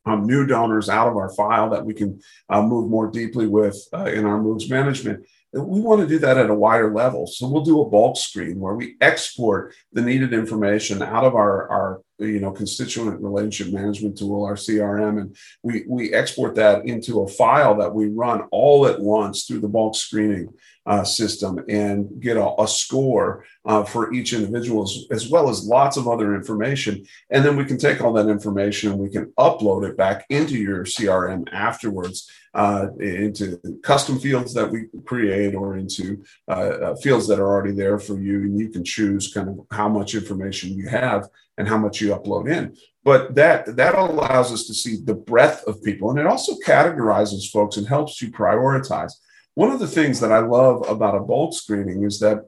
um, 0.05 0.25
new 0.25 0.45
donors 0.45 0.89
out 0.89 1.07
of 1.07 1.17
our 1.17 1.29
file 1.29 1.69
that 1.69 1.85
we 1.85 1.93
can 1.93 2.19
uh, 2.49 2.61
move 2.61 2.89
more 2.89 3.11
deeply 3.11 3.47
with 3.47 3.77
uh, 3.93 4.05
in 4.05 4.25
our 4.25 4.41
moves 4.41 4.69
management 4.69 5.25
we 5.53 5.79
want 5.79 6.01
to 6.01 6.07
do 6.07 6.19
that 6.19 6.37
at 6.37 6.49
a 6.49 6.53
wider 6.53 6.93
level. 6.93 7.25
So 7.25 7.47
we'll 7.47 7.63
do 7.63 7.81
a 7.81 7.89
bulk 7.89 8.17
screen 8.17 8.59
where 8.59 8.75
we 8.75 8.97
export 8.99 9.73
the 9.93 10.01
needed 10.01 10.33
information 10.33 11.01
out 11.01 11.23
of 11.23 11.35
our, 11.35 11.69
our 11.69 12.01
you 12.19 12.39
know 12.39 12.51
constituent 12.51 13.21
relationship 13.21 13.73
management 13.73 14.17
tool, 14.17 14.43
our 14.43 14.55
CRM, 14.55 15.21
and 15.21 15.37
we 15.63 15.85
we 15.87 16.13
export 16.13 16.55
that 16.55 16.85
into 16.85 17.21
a 17.21 17.27
file 17.27 17.75
that 17.75 17.93
we 17.93 18.07
run 18.07 18.41
all 18.51 18.87
at 18.87 18.99
once 18.99 19.45
through 19.45 19.59
the 19.59 19.67
bulk 19.67 19.95
screening 19.95 20.53
uh, 20.87 21.03
system 21.03 21.63
and 21.67 22.21
get 22.21 22.37
a, 22.37 22.61
a 22.61 22.67
score 22.67 23.45
uh, 23.65 23.83
for 23.83 24.13
each 24.13 24.31
individual 24.31 24.83
as, 24.83 25.05
as, 25.11 25.29
well 25.29 25.49
as 25.49 25.65
lots 25.65 25.97
of 25.97 26.07
other 26.07 26.33
information. 26.33 27.05
And 27.29 27.43
then 27.43 27.57
we 27.57 27.65
can 27.65 27.77
take 27.77 28.01
all 28.01 28.13
that 28.13 28.29
information 28.29 28.93
and 28.93 28.99
we 28.99 29.09
can 29.09 29.33
upload 29.37 29.87
it 29.87 29.97
back 29.97 30.25
into 30.29 30.57
your 30.57 30.85
CRM 30.85 31.51
afterwards 31.51 32.31
uh, 32.53 32.87
into 32.99 33.59
custom 33.83 34.19
fields 34.19 34.53
that 34.53 34.69
we 34.69 34.87
create 35.05 35.55
or 35.55 35.77
into 35.77 36.23
uh, 36.47 36.51
uh, 36.51 36.95
fields 36.95 37.27
that 37.27 37.39
are 37.39 37.47
already 37.47 37.73
there 37.73 37.99
for 37.99 38.19
you. 38.19 38.41
And 38.41 38.59
you 38.59 38.69
can 38.69 38.83
choose 38.83 39.33
kind 39.33 39.49
of 39.49 39.59
how 39.71 39.89
much 39.89 40.15
information 40.15 40.73
you 40.73 40.87
have 40.89 41.27
and 41.57 41.67
how 41.67 41.77
much 41.77 42.01
you 42.01 42.09
upload 42.15 42.51
in. 42.51 42.75
But 43.03 43.35
that 43.35 43.77
that 43.77 43.95
allows 43.95 44.51
us 44.51 44.67
to 44.67 44.73
see 44.73 44.97
the 44.97 45.15
breadth 45.15 45.63
of 45.65 45.81
people, 45.81 46.09
and 46.09 46.19
it 46.19 46.27
also 46.27 46.55
categorizes 46.65 47.49
folks 47.49 47.77
and 47.77 47.87
helps 47.87 48.21
you 48.21 48.31
prioritize. 48.31 49.13
One 49.53 49.71
of 49.71 49.79
the 49.79 49.87
things 49.87 50.19
that 50.19 50.31
I 50.31 50.39
love 50.39 50.87
about 50.87 51.15
a 51.15 51.21
bulk 51.21 51.53
screening 51.53 52.03
is 52.03 52.19
that 52.19 52.45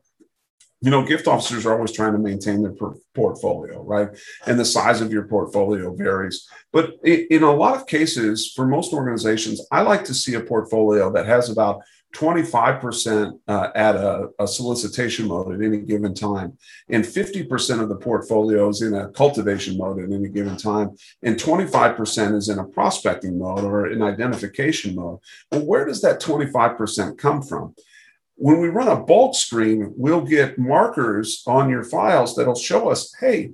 you 0.81 0.89
know, 0.89 1.05
gift 1.05 1.27
officers 1.27 1.65
are 1.65 1.73
always 1.73 1.91
trying 1.91 2.13
to 2.13 2.19
maintain 2.19 2.61
their 2.61 2.73
portfolio, 3.13 3.83
right? 3.83 4.09
And 4.47 4.57
the 4.57 4.65
size 4.65 5.01
of 5.01 5.11
your 5.11 5.27
portfolio 5.27 5.93
varies. 5.93 6.47
But 6.71 6.93
in 7.03 7.43
a 7.43 7.53
lot 7.53 7.75
of 7.75 7.85
cases, 7.85 8.51
for 8.55 8.65
most 8.65 8.93
organizations, 8.93 9.65
I 9.71 9.81
like 9.81 10.05
to 10.05 10.13
see 10.13 10.35
a 10.35 10.39
portfolio 10.39 11.11
that 11.11 11.25
has 11.25 11.49
about 11.49 11.81
25% 12.15 13.39
uh, 13.47 13.69
at 13.75 13.95
a, 13.95 14.29
a, 14.39 14.47
solicitation 14.47 15.27
mode 15.27 15.53
at 15.53 15.61
any 15.61 15.77
given 15.77 16.13
time, 16.15 16.57
and 16.89 17.03
50% 17.03 17.81
of 17.81 17.89
the 17.89 17.97
portfolio 17.97 18.67
is 18.69 18.81
in 18.81 18.95
a 18.95 19.09
cultivation 19.09 19.77
mode 19.77 19.99
at 19.99 20.11
any 20.11 20.27
given 20.27 20.57
time, 20.57 20.95
and 21.21 21.35
25% 21.37 22.35
is 22.35 22.49
in 22.49 22.57
a 22.57 22.65
prospecting 22.65 23.37
mode 23.37 23.63
or 23.63 23.85
an 23.85 24.01
identification 24.01 24.95
mode. 24.95 25.19
Well, 25.51 25.65
where 25.65 25.85
does 25.85 26.01
that 26.01 26.19
25% 26.19 27.17
come 27.17 27.43
from? 27.43 27.75
When 28.41 28.59
we 28.59 28.69
run 28.69 28.87
a 28.87 28.95
bulk 28.95 29.35
screen, 29.35 29.93
we'll 29.97 30.21
get 30.21 30.57
markers 30.57 31.43
on 31.45 31.69
your 31.69 31.83
files 31.83 32.35
that'll 32.35 32.55
show 32.55 32.89
us, 32.89 33.13
hey, 33.19 33.51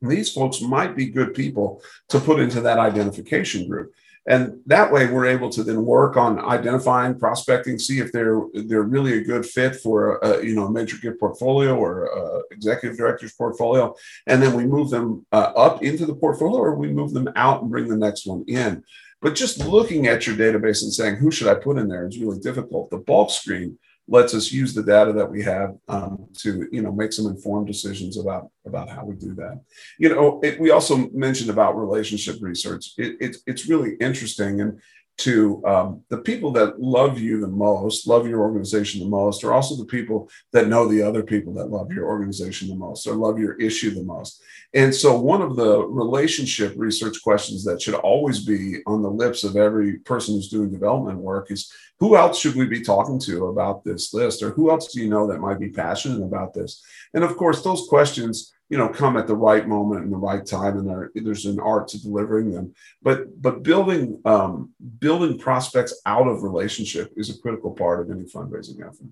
these 0.00 0.32
folks 0.32 0.60
might 0.60 0.96
be 0.96 1.06
good 1.06 1.34
people 1.34 1.82
to 2.08 2.20
put 2.20 2.40
into 2.40 2.60
that 2.62 2.78
identification 2.78 3.68
group. 3.68 3.92
And 4.26 4.60
that 4.66 4.92
way, 4.92 5.06
we're 5.06 5.26
able 5.26 5.48
to 5.50 5.64
then 5.64 5.84
work 5.84 6.16
on 6.16 6.38
identifying, 6.38 7.18
prospecting, 7.18 7.78
see 7.78 8.00
if 8.00 8.12
they're 8.12 8.42
they're 8.52 8.82
really 8.82 9.18
a 9.18 9.24
good 9.24 9.46
fit 9.46 9.76
for 9.76 10.18
a, 10.18 10.44
you 10.44 10.54
know 10.54 10.66
a 10.66 10.70
major 10.70 10.98
gift 10.98 11.18
portfolio 11.18 11.74
or 11.74 12.04
a 12.04 12.42
executive 12.50 12.98
director's 12.98 13.32
portfolio, 13.32 13.94
and 14.26 14.42
then 14.42 14.54
we 14.54 14.66
move 14.66 14.90
them 14.90 15.26
uh, 15.32 15.52
up 15.56 15.82
into 15.82 16.04
the 16.04 16.14
portfolio, 16.14 16.58
or 16.58 16.74
we 16.74 16.92
move 16.92 17.14
them 17.14 17.30
out 17.34 17.62
and 17.62 17.70
bring 17.70 17.88
the 17.88 17.96
next 17.96 18.26
one 18.26 18.44
in. 18.46 18.84
But 19.22 19.34
just 19.34 19.64
looking 19.64 20.06
at 20.06 20.26
your 20.26 20.36
database 20.36 20.82
and 20.82 20.92
saying 20.92 21.16
who 21.16 21.30
should 21.30 21.48
I 21.48 21.54
put 21.54 21.78
in 21.78 21.88
there 21.88 22.06
is 22.06 22.18
really 22.18 22.38
difficult. 22.38 22.90
The 22.90 22.98
bulk 22.98 23.30
screen 23.30 23.78
lets 24.08 24.34
us 24.34 24.50
use 24.50 24.74
the 24.74 24.82
data 24.82 25.12
that 25.12 25.30
we 25.30 25.42
have 25.42 25.76
um, 25.88 26.26
to 26.38 26.68
you 26.72 26.82
know 26.82 26.92
make 26.92 27.12
some 27.12 27.26
informed 27.26 27.68
decisions 27.68 28.18
about 28.18 28.50
about 28.66 28.88
how 28.88 29.04
we 29.04 29.14
do 29.14 29.34
that. 29.34 29.60
You 29.98 30.08
know 30.08 30.40
it, 30.42 30.60
we 30.60 30.70
also 30.70 31.08
mentioned 31.12 31.50
about 31.50 31.78
relationship 31.78 32.36
research. 32.40 32.92
It, 32.98 33.16
it, 33.20 33.36
it's 33.46 33.68
really 33.68 33.94
interesting. 34.00 34.60
And 34.60 34.80
to 35.18 35.62
um, 35.66 36.02
the 36.08 36.18
people 36.18 36.50
that 36.52 36.80
love 36.80 37.18
you 37.18 37.40
the 37.40 37.48
most, 37.48 38.06
love 38.06 38.26
your 38.26 38.40
organization 38.40 39.00
the 39.00 39.08
most, 39.08 39.44
are 39.44 39.52
also 39.52 39.76
the 39.76 39.84
people 39.84 40.30
that 40.52 40.68
know 40.68 40.88
the 40.88 41.02
other 41.02 41.22
people 41.22 41.52
that 41.54 41.70
love 41.70 41.92
your 41.92 42.06
organization 42.06 42.68
the 42.68 42.74
most 42.74 43.06
or 43.06 43.14
love 43.14 43.38
your 43.38 43.54
issue 43.60 43.90
the 43.90 44.02
most. 44.02 44.42
And 44.72 44.94
so, 44.94 45.18
one 45.18 45.42
of 45.42 45.56
the 45.56 45.82
relationship 45.82 46.72
research 46.76 47.22
questions 47.22 47.64
that 47.64 47.82
should 47.82 47.94
always 47.94 48.44
be 48.44 48.78
on 48.86 49.02
the 49.02 49.10
lips 49.10 49.44
of 49.44 49.56
every 49.56 49.98
person 49.98 50.34
who's 50.34 50.48
doing 50.48 50.70
development 50.70 51.18
work 51.18 51.50
is 51.50 51.70
who 51.98 52.16
else 52.16 52.38
should 52.38 52.56
we 52.56 52.66
be 52.66 52.80
talking 52.80 53.18
to 53.20 53.48
about 53.48 53.84
this 53.84 54.14
list, 54.14 54.42
or 54.42 54.50
who 54.50 54.70
else 54.70 54.92
do 54.92 55.00
you 55.00 55.08
know 55.08 55.26
that 55.26 55.40
might 55.40 55.60
be 55.60 55.68
passionate 55.68 56.24
about 56.24 56.54
this? 56.54 56.82
And 57.12 57.22
of 57.22 57.36
course, 57.36 57.62
those 57.62 57.86
questions 57.88 58.52
you 58.70 58.78
know 58.78 58.88
come 58.88 59.16
at 59.16 59.26
the 59.26 59.36
right 59.36 59.68
moment 59.68 60.04
and 60.04 60.12
the 60.12 60.16
right 60.16 60.46
time 60.46 60.78
and 60.78 60.88
there, 60.88 61.10
there's 61.14 61.44
an 61.44 61.58
art 61.60 61.88
to 61.88 62.00
delivering 62.00 62.52
them. 62.52 62.72
But 63.02 63.42
but 63.42 63.62
building 63.62 64.22
um, 64.24 64.70
building 65.00 65.38
prospects 65.38 66.00
out 66.06 66.28
of 66.28 66.42
relationship 66.42 67.12
is 67.16 67.28
a 67.28 67.38
critical 67.38 67.72
part 67.72 68.00
of 68.00 68.10
any 68.10 68.24
fundraising 68.24 68.80
effort. 68.80 69.08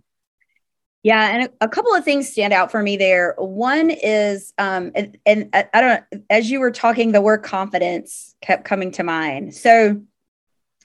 Yeah 1.03 1.29
and 1.29 1.51
a, 1.61 1.69
couple 1.69 1.93
of 1.93 2.05
things 2.05 2.29
stand 2.31 2.53
out 2.53 2.71
for 2.71 2.83
me 2.83 2.97
there. 2.97 3.35
One 3.37 3.91
is 3.91 4.53
um, 4.59 4.93
and, 4.95 5.19
and 5.27 5.49
i 5.53 5.81
don't 5.81 6.05
know 6.13 6.23
as 6.31 6.51
you 6.51 6.61
were 6.61 6.71
talking 6.71 7.13
the 7.13 7.21
word 7.21 7.43
confidence 7.43 8.37
kept 8.41 8.65
coming 8.65 8.93
to 8.93 9.03
mind. 9.03 9.55
So 9.55 10.01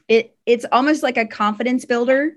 it 0.08 0.36
it's 0.48 0.66
almost 0.72 1.04
like 1.04 1.18
a 1.18 1.28
confidence 1.28 1.86
builder 1.86 2.34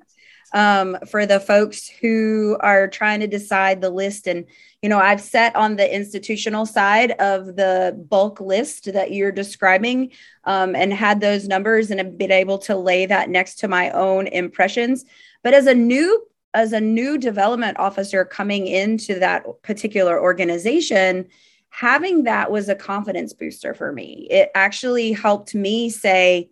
um, 0.56 0.96
for 1.06 1.26
the 1.26 1.38
folks 1.38 1.86
who 1.86 2.56
are 2.60 2.88
trying 2.88 3.20
to 3.20 3.26
decide 3.26 3.82
the 3.82 3.90
list. 3.90 4.26
And, 4.26 4.46
you 4.80 4.88
know, 4.88 4.98
I've 4.98 5.20
sat 5.20 5.54
on 5.54 5.76
the 5.76 5.94
institutional 5.94 6.64
side 6.64 7.10
of 7.12 7.56
the 7.56 7.94
bulk 8.08 8.40
list 8.40 8.90
that 8.94 9.12
you're 9.12 9.30
describing 9.30 10.12
um, 10.44 10.74
and 10.74 10.94
had 10.94 11.20
those 11.20 11.46
numbers 11.46 11.90
and 11.90 12.00
have 12.00 12.16
been 12.16 12.32
able 12.32 12.56
to 12.60 12.74
lay 12.74 13.04
that 13.04 13.28
next 13.28 13.56
to 13.56 13.68
my 13.68 13.90
own 13.90 14.28
impressions. 14.28 15.04
But 15.44 15.52
as 15.52 15.66
a 15.66 15.74
new 15.74 16.26
as 16.54 16.72
a 16.72 16.80
new 16.80 17.18
development 17.18 17.78
officer 17.78 18.24
coming 18.24 18.66
into 18.66 19.18
that 19.18 19.44
particular 19.60 20.18
organization, 20.18 21.28
having 21.68 22.22
that 22.22 22.50
was 22.50 22.70
a 22.70 22.74
confidence 22.74 23.34
booster 23.34 23.74
for 23.74 23.92
me. 23.92 24.26
It 24.30 24.52
actually 24.54 25.12
helped 25.12 25.54
me 25.54 25.90
say, 25.90 26.48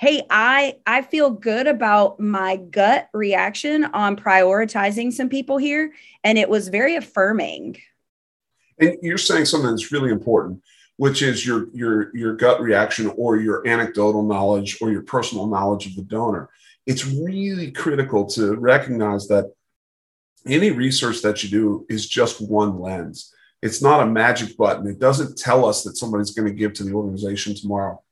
hey 0.00 0.22
i 0.30 0.74
i 0.86 1.02
feel 1.02 1.28
good 1.28 1.66
about 1.66 2.18
my 2.18 2.56
gut 2.56 3.10
reaction 3.12 3.84
on 3.84 4.16
prioritizing 4.16 5.12
some 5.12 5.28
people 5.28 5.58
here 5.58 5.92
and 6.24 6.38
it 6.38 6.48
was 6.48 6.68
very 6.68 6.96
affirming. 6.96 7.76
And 8.78 8.96
you're 9.02 9.18
saying 9.18 9.44
something 9.44 9.70
that's 9.70 9.92
really 9.92 10.10
important 10.10 10.62
which 10.96 11.20
is 11.22 11.46
your 11.46 11.68
your 11.74 12.16
your 12.16 12.34
gut 12.34 12.62
reaction 12.62 13.12
or 13.16 13.36
your 13.36 13.66
anecdotal 13.66 14.22
knowledge 14.22 14.78
or 14.80 14.90
your 14.90 15.02
personal 15.02 15.46
knowledge 15.46 15.86
of 15.86 15.96
the 15.96 16.02
donor. 16.02 16.48
It's 16.86 17.06
really 17.06 17.70
critical 17.70 18.26
to 18.30 18.56
recognize 18.56 19.28
that 19.28 19.52
any 20.46 20.70
research 20.70 21.20
that 21.22 21.42
you 21.42 21.50
do 21.50 21.86
is 21.88 22.08
just 22.08 22.40
one 22.40 22.80
lens. 22.80 23.34
It's 23.62 23.82
not 23.82 24.02
a 24.02 24.06
magic 24.06 24.56
button. 24.56 24.86
It 24.86 24.98
doesn't 24.98 25.36
tell 25.36 25.66
us 25.66 25.84
that 25.84 25.98
somebody's 25.98 26.30
going 26.30 26.48
to 26.48 26.54
give 26.54 26.72
to 26.74 26.84
the 26.84 26.92
organization 26.92 27.54
tomorrow 27.54 28.02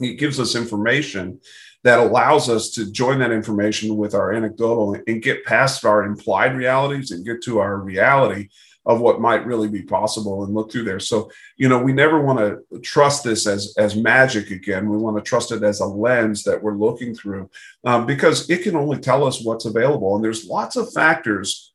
it 0.00 0.18
gives 0.18 0.38
us 0.38 0.54
information 0.54 1.40
that 1.84 2.00
allows 2.00 2.48
us 2.48 2.70
to 2.70 2.90
join 2.90 3.18
that 3.20 3.30
information 3.30 3.96
with 3.96 4.14
our 4.14 4.32
anecdotal 4.32 4.96
and 5.06 5.22
get 5.22 5.44
past 5.44 5.84
our 5.84 6.04
implied 6.04 6.56
realities 6.56 7.10
and 7.10 7.24
get 7.24 7.42
to 7.42 7.60
our 7.60 7.76
reality 7.76 8.48
of 8.88 9.00
what 9.00 9.20
might 9.20 9.44
really 9.44 9.68
be 9.68 9.82
possible 9.82 10.44
and 10.44 10.54
look 10.54 10.72
through 10.72 10.82
there. 10.84 10.98
So, 10.98 11.30
you 11.56 11.68
know, 11.68 11.78
we 11.78 11.92
never 11.92 12.20
want 12.20 12.38
to 12.38 12.80
trust 12.80 13.22
this 13.22 13.46
as 13.46 13.74
as 13.76 13.94
magic 13.94 14.50
again. 14.50 14.88
We 14.88 14.96
want 14.96 15.16
to 15.16 15.22
trust 15.22 15.52
it 15.52 15.62
as 15.62 15.80
a 15.80 15.86
lens 15.86 16.42
that 16.44 16.62
we're 16.62 16.74
looking 16.74 17.14
through 17.14 17.50
um, 17.84 18.06
because 18.06 18.48
it 18.48 18.62
can 18.62 18.76
only 18.76 18.98
tell 18.98 19.26
us 19.26 19.44
what's 19.44 19.66
available. 19.66 20.16
And 20.16 20.24
there's 20.24 20.46
lots 20.46 20.76
of 20.76 20.92
factors 20.92 21.74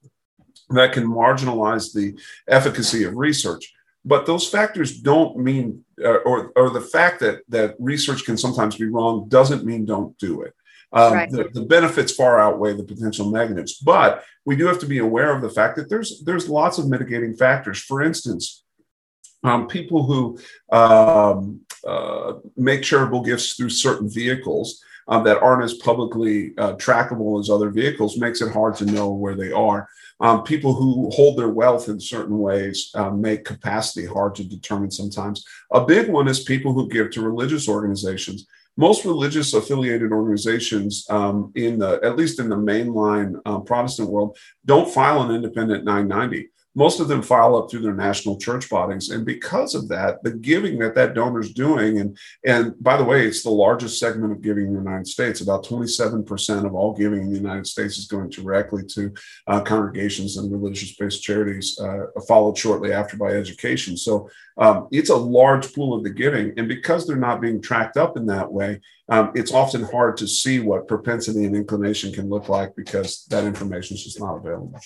that 0.70 0.94
can 0.94 1.06
marginalize 1.06 1.94
the 1.94 2.20
efficacy 2.48 3.04
of 3.04 3.16
research. 3.16 3.73
But 4.06 4.26
those 4.26 4.48
factors 4.48 5.00
don't 5.00 5.38
mean, 5.38 5.84
uh, 6.04 6.18
or, 6.26 6.52
or 6.56 6.70
the 6.70 6.82
fact 6.82 7.20
that, 7.22 7.42
that 7.50 7.76
research 7.80 8.26
can 8.26 8.38
sometimes 8.38 8.76
be 8.76 8.90
wrong 8.90 9.30
doesn't 9.30 9.66
mean 9.66 9.86
don't 9.86 10.18
do 10.18 10.42
it. 10.42 10.54
Um, 10.92 11.14
right. 11.14 11.32
the, 11.32 11.50
the, 11.52 11.66
benefits 11.66 12.14
far 12.14 12.40
outweigh 12.40 12.74
the 12.74 12.84
potential 12.84 13.32
negatives, 13.32 13.80
but 13.80 14.24
we 14.46 14.56
do 14.56 14.68
have 14.68 14.78
to 14.80 14.86
be 14.86 15.00
aware 15.00 15.36
of 15.36 15.42
the 15.42 15.50
fact 15.50 15.76
that 15.78 15.90
there's 15.90 16.22
there's 16.24 16.48
lots 16.48 16.78
of 16.78 16.88
mitigating 16.88 17.36
factors. 17.36 17.80
For 17.80 18.04
instance, 18.04 18.64
um, 19.44 19.68
people 19.68 20.04
who 20.04 20.38
um, 20.72 21.62
uh, 21.84 22.34
make 22.56 22.84
charitable 22.84 23.24
gifts 23.24 23.54
through 23.56 23.72
certain 23.72 24.08
vehicles 24.08 24.84
um, 25.08 25.24
that 25.24 25.42
aren't 25.42 25.64
as 25.64 25.76
publicly 25.76 26.54
uh, 26.58 26.74
trackable 26.74 27.40
as 27.40 27.50
other 27.50 27.70
vehicles 27.70 28.18
makes 28.18 28.42
it 28.42 28.54
hard 28.54 28.76
to 28.76 28.86
know 28.86 29.12
where 29.12 29.36
they 29.36 29.52
are. 29.52 29.88
Um, 30.20 30.44
people 30.44 30.74
who 30.74 31.10
hold 31.12 31.38
their 31.38 31.50
wealth 31.50 31.90
in 31.90 32.00
certain 32.00 32.38
ways 32.38 32.92
um, 32.96 33.22
make 33.22 33.46
capacity 33.46 34.06
hard 34.06 34.36
to 34.36 34.44
determine 34.44 34.92
sometimes. 34.92 35.46
A 35.72 35.86
big 35.86 36.10
one 36.10 36.28
is 36.28 36.44
people 36.44 36.74
who 36.74 36.88
give 36.88 37.12
to 37.12 37.22
religious 37.22 37.68
organizations. 37.68 38.48
Most 38.76 39.06
religious 39.06 39.54
affiliated 39.54 40.12
organizations, 40.12 41.06
um, 41.10 41.52
in 41.56 41.78
the 41.78 42.00
at 42.04 42.16
least 42.16 42.40
in 42.40 42.50
the 42.50 42.56
mainline 42.56 43.40
uh, 43.46 43.60
Protestant 43.60 44.10
world, 44.10 44.36
don't 44.66 44.92
file 44.92 45.22
an 45.22 45.36
independent 45.36 45.84
990 45.84 46.50
most 46.76 47.00
of 47.00 47.08
them 47.08 47.22
file 47.22 47.56
up 47.56 47.70
through 47.70 47.82
their 47.82 47.94
national 47.94 48.38
church 48.38 48.70
bodies. 48.70 49.10
And 49.10 49.26
because 49.26 49.76
of 49.76 49.88
that 49.90 50.24
the 50.24 50.32
giving 50.32 50.80
that 50.80 50.96
that 50.96 51.14
donor's 51.14 51.54
doing 51.54 52.00
and 52.00 52.18
and 52.46 52.74
by 52.82 52.98
the 52.98 53.04
way 53.04 53.26
it's 53.26 53.44
the 53.44 53.50
largest 53.50 54.00
segment 54.00 54.32
of 54.32 54.42
giving 54.42 54.68
in 54.68 54.74
the 54.74 54.80
united 54.80 55.08
states. 55.08 55.42
About 55.42 55.66
27% 55.66 56.66
of 56.66 56.74
all 56.74 56.94
giving 56.94 57.22
in 57.22 57.30
the 57.30 57.38
united 57.38 57.68
states 57.68 57.98
is 57.98 58.08
going 58.08 58.30
directly 58.30 58.84
to 58.96 59.14
uh, 59.48 59.62
congregations 59.62 60.38
and 60.38 60.52
religious-based 60.52 61.22
charities 61.22 61.80
uh, 61.80 62.06
followed 62.28 62.58
shortly 62.58 62.92
after 62.92 63.18
by 63.18 63.28
education. 63.28 63.98
So 63.98 64.30
um, 64.58 64.88
it's 64.92 65.10
a 65.10 65.16
large 65.16 65.74
pool 65.74 65.96
of 65.96 66.04
the 66.04 66.12
giving. 66.12 66.54
And 66.58 66.68
because 66.68 67.06
they're 67.08 67.16
not 67.16 67.42
being 67.42 67.62
tracked 67.62 67.98
up 67.98 68.18
in 68.18 68.26
that 68.28 68.52
way 68.52 68.82
um, 69.10 69.32
it's 69.36 69.54
often 69.54 69.84
hard 69.84 70.18
to 70.18 70.28
see 70.28 70.60
what 70.60 70.88
propensity 70.88 71.46
and 71.46 71.56
inclination 71.56 72.14
can 72.14 72.30
look 72.30 72.48
like 72.50 72.76
because 72.76 73.26
that 73.26 73.44
information 73.44 73.96
is 73.96 74.04
just 74.04 74.20
not 74.20 74.38
available 74.38 74.80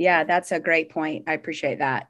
yeah, 0.00 0.24
that's 0.24 0.50
a 0.50 0.58
great 0.58 0.88
point. 0.88 1.24
I 1.26 1.34
appreciate 1.34 1.78
that. 1.78 2.08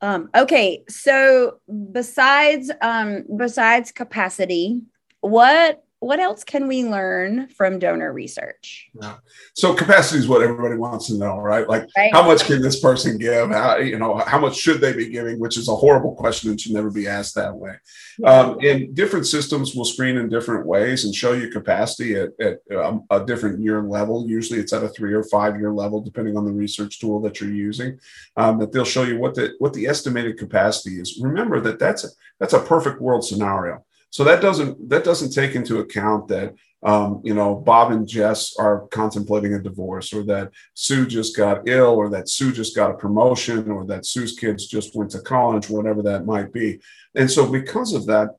Um, 0.00 0.30
okay, 0.34 0.84
so 0.88 1.60
besides 1.92 2.70
um, 2.80 3.24
besides 3.36 3.92
capacity, 3.92 4.80
what 5.20 5.84
what 6.00 6.18
else 6.18 6.44
can 6.44 6.66
we 6.66 6.82
learn 6.82 7.48
from 7.48 7.78
donor 7.78 8.10
research? 8.10 8.88
Yeah. 9.00 9.16
So 9.54 9.74
capacity 9.74 10.20
is 10.20 10.28
what 10.28 10.40
everybody 10.40 10.76
wants 10.76 11.08
to 11.08 11.14
know, 11.14 11.36
right? 11.36 11.68
Like 11.68 11.86
right. 11.94 12.10
how 12.10 12.26
much 12.26 12.44
can 12.44 12.62
this 12.62 12.80
person 12.80 13.18
give? 13.18 13.50
How, 13.50 13.76
you 13.76 13.98
know, 13.98 14.16
how 14.16 14.38
much 14.38 14.56
should 14.56 14.80
they 14.80 14.94
be 14.94 15.10
giving? 15.10 15.38
Which 15.38 15.58
is 15.58 15.68
a 15.68 15.76
horrible 15.76 16.14
question 16.14 16.50
and 16.50 16.58
should 16.58 16.72
never 16.72 16.90
be 16.90 17.06
asked 17.06 17.34
that 17.34 17.54
way. 17.54 17.74
Yeah. 18.18 18.30
Um, 18.30 18.58
and 18.62 18.94
different 18.94 19.26
systems 19.26 19.74
will 19.74 19.84
screen 19.84 20.16
in 20.16 20.30
different 20.30 20.64
ways 20.64 21.04
and 21.04 21.14
show 21.14 21.34
you 21.34 21.50
capacity 21.50 22.16
at, 22.16 22.30
at 22.40 22.60
um, 22.74 23.04
a 23.10 23.22
different 23.22 23.60
year 23.60 23.82
level. 23.82 24.26
Usually 24.26 24.58
it's 24.58 24.72
at 24.72 24.82
a 24.82 24.88
three 24.88 25.12
or 25.12 25.24
five 25.24 25.60
year 25.60 25.70
level, 25.70 26.00
depending 26.00 26.34
on 26.34 26.46
the 26.46 26.52
research 26.52 26.98
tool 26.98 27.20
that 27.20 27.42
you're 27.42 27.52
using, 27.52 28.00
um, 28.38 28.58
that 28.58 28.72
they'll 28.72 28.86
show 28.86 29.02
you 29.02 29.18
what 29.18 29.34
the, 29.34 29.52
what 29.58 29.74
the 29.74 29.86
estimated 29.86 30.38
capacity 30.38 30.98
is. 30.98 31.20
Remember 31.20 31.60
that 31.60 31.78
that's 31.78 32.04
a, 32.04 32.08
that's 32.38 32.54
a 32.54 32.60
perfect 32.60 33.02
world 33.02 33.22
scenario 33.22 33.84
so 34.10 34.24
that 34.24 34.42
doesn't 34.42 34.88
that 34.88 35.04
doesn't 35.04 35.30
take 35.30 35.54
into 35.54 35.78
account 35.78 36.28
that 36.28 36.54
um, 36.82 37.20
you 37.24 37.34
know 37.34 37.54
Bob 37.54 37.92
and 37.92 38.06
Jess 38.06 38.56
are 38.58 38.86
contemplating 38.88 39.54
a 39.54 39.62
divorce, 39.62 40.12
or 40.12 40.24
that 40.24 40.50
Sue 40.74 41.06
just 41.06 41.36
got 41.36 41.68
ill, 41.68 41.94
or 41.94 42.10
that 42.10 42.28
Sue 42.28 42.52
just 42.52 42.74
got 42.74 42.90
a 42.90 42.94
promotion, 42.94 43.70
or 43.70 43.86
that 43.86 44.06
Sue's 44.06 44.36
kids 44.36 44.66
just 44.66 44.96
went 44.96 45.12
to 45.12 45.20
college, 45.20 45.70
whatever 45.70 46.02
that 46.02 46.26
might 46.26 46.52
be. 46.52 46.80
And 47.14 47.30
so 47.30 47.50
because 47.50 47.92
of 47.92 48.06
that, 48.06 48.30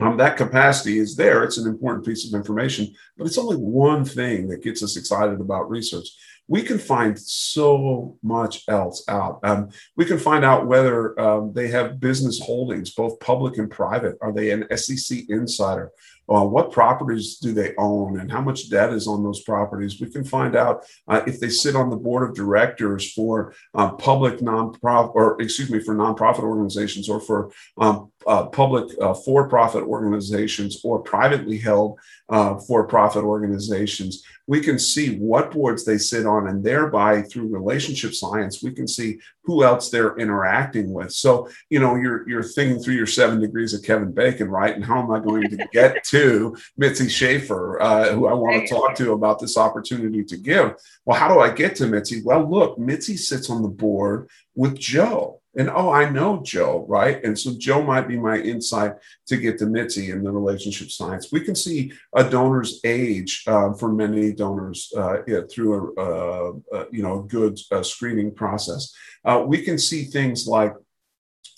um, 0.00 0.16
that 0.18 0.36
capacity 0.36 0.98
is 0.98 1.16
there. 1.16 1.44
It's 1.44 1.58
an 1.58 1.68
important 1.68 2.04
piece 2.04 2.26
of 2.26 2.34
information, 2.34 2.92
but 3.16 3.26
it's 3.26 3.38
only 3.38 3.56
one 3.56 4.04
thing 4.04 4.48
that 4.48 4.62
gets 4.62 4.82
us 4.82 4.96
excited 4.96 5.40
about 5.40 5.70
research. 5.70 6.08
We 6.46 6.62
can 6.62 6.78
find 6.78 7.18
so 7.18 8.18
much 8.22 8.64
else 8.68 9.02
out. 9.08 9.40
Um, 9.42 9.70
we 9.96 10.04
can 10.04 10.18
find 10.18 10.44
out 10.44 10.66
whether 10.66 11.18
um, 11.18 11.52
they 11.54 11.68
have 11.68 12.00
business 12.00 12.40
holdings, 12.40 12.92
both 12.92 13.18
public 13.20 13.56
and 13.56 13.70
private. 13.70 14.16
Are 14.20 14.32
they 14.32 14.50
an 14.50 14.66
SEC 14.76 15.20
insider? 15.28 15.90
uh, 16.28 16.44
what 16.44 16.72
properties 16.72 17.36
do 17.38 17.52
they 17.52 17.74
own 17.76 18.18
and 18.20 18.30
how 18.30 18.40
much 18.40 18.70
debt 18.70 18.92
is 18.92 19.06
on 19.06 19.22
those 19.22 19.42
properties. 19.42 20.00
We 20.00 20.10
can 20.10 20.24
find 20.24 20.56
out 20.56 20.84
uh, 21.06 21.22
if 21.26 21.38
they 21.38 21.50
sit 21.50 21.76
on 21.76 21.90
the 21.90 21.96
board 21.96 22.28
of 22.28 22.34
directors 22.34 23.12
for 23.12 23.54
uh, 23.74 23.92
public 23.92 24.38
nonprofit, 24.38 25.14
or 25.14 25.40
excuse 25.40 25.70
me, 25.70 25.80
for 25.80 25.94
nonprofit 25.94 26.40
organizations 26.40 27.08
or 27.08 27.20
for 27.20 27.50
um, 27.78 28.10
uh, 28.26 28.46
public 28.46 28.90
uh, 29.00 29.14
for-profit 29.14 29.82
organizations 29.84 30.80
or 30.84 31.00
privately 31.00 31.58
held 31.58 31.98
uh, 32.28 32.56
for-profit 32.58 33.24
organizations 33.24 34.24
we 34.46 34.60
can 34.60 34.78
see 34.78 35.16
what 35.16 35.50
boards 35.50 35.84
they 35.84 35.98
sit 35.98 36.26
on 36.26 36.48
and 36.48 36.62
thereby 36.62 37.22
through 37.22 37.48
relationship 37.48 38.14
science 38.14 38.62
we 38.62 38.72
can 38.72 38.86
see 38.86 39.18
who 39.44 39.64
else 39.64 39.90
they're 39.90 40.16
interacting 40.16 40.92
with. 40.92 41.12
So 41.12 41.48
you 41.70 41.80
know 41.80 41.96
you're 41.96 42.28
you're 42.28 42.42
thinking 42.42 42.82
through 42.82 42.94
your 42.94 43.06
seven 43.06 43.40
degrees 43.40 43.74
of 43.74 43.82
kevin 43.82 44.12
bacon 44.12 44.50
right? 44.50 44.74
And 44.74 44.84
how 44.84 45.02
am 45.02 45.10
i 45.10 45.18
going 45.18 45.48
to 45.50 45.68
get 45.72 46.04
to 46.10 46.56
mitzi 46.76 47.08
schaefer 47.08 47.80
uh, 47.80 48.12
who 48.12 48.26
i 48.26 48.32
want 48.32 48.66
to 48.66 48.74
talk 48.74 48.94
to 48.96 49.12
about 49.12 49.38
this 49.38 49.56
opportunity 49.56 50.24
to 50.24 50.36
give? 50.36 50.74
Well 51.04 51.18
how 51.18 51.32
do 51.32 51.40
i 51.40 51.50
get 51.50 51.76
to 51.76 51.86
mitzi? 51.86 52.22
Well 52.22 52.48
look 52.48 52.78
mitzi 52.78 53.16
sits 53.16 53.50
on 53.50 53.62
the 53.62 53.68
board 53.68 54.28
with 54.54 54.78
joe 54.78 55.40
and 55.56 55.70
oh, 55.70 55.90
I 55.90 56.10
know 56.10 56.42
Joe, 56.42 56.84
right? 56.88 57.22
And 57.24 57.38
so 57.38 57.52
Joe 57.56 57.82
might 57.82 58.08
be 58.08 58.18
my 58.18 58.38
insight 58.38 58.92
to 59.26 59.36
get 59.36 59.58
to 59.58 59.66
Mitzi 59.66 60.10
in 60.10 60.22
the 60.22 60.30
relationship 60.30 60.90
science. 60.90 61.30
We 61.30 61.40
can 61.40 61.54
see 61.54 61.92
a 62.14 62.28
donor's 62.28 62.80
age 62.84 63.44
uh, 63.46 63.72
for 63.74 63.92
many 63.92 64.32
donors 64.32 64.92
uh, 64.96 65.22
yeah, 65.26 65.40
through 65.50 65.94
a, 65.96 66.02
a, 66.02 66.52
a, 66.72 66.86
you 66.90 67.02
know 67.02 67.22
good 67.22 67.58
uh, 67.70 67.82
screening 67.82 68.34
process. 68.34 68.92
Uh, 69.24 69.44
we 69.46 69.62
can 69.62 69.78
see 69.78 70.04
things 70.04 70.46
like 70.46 70.74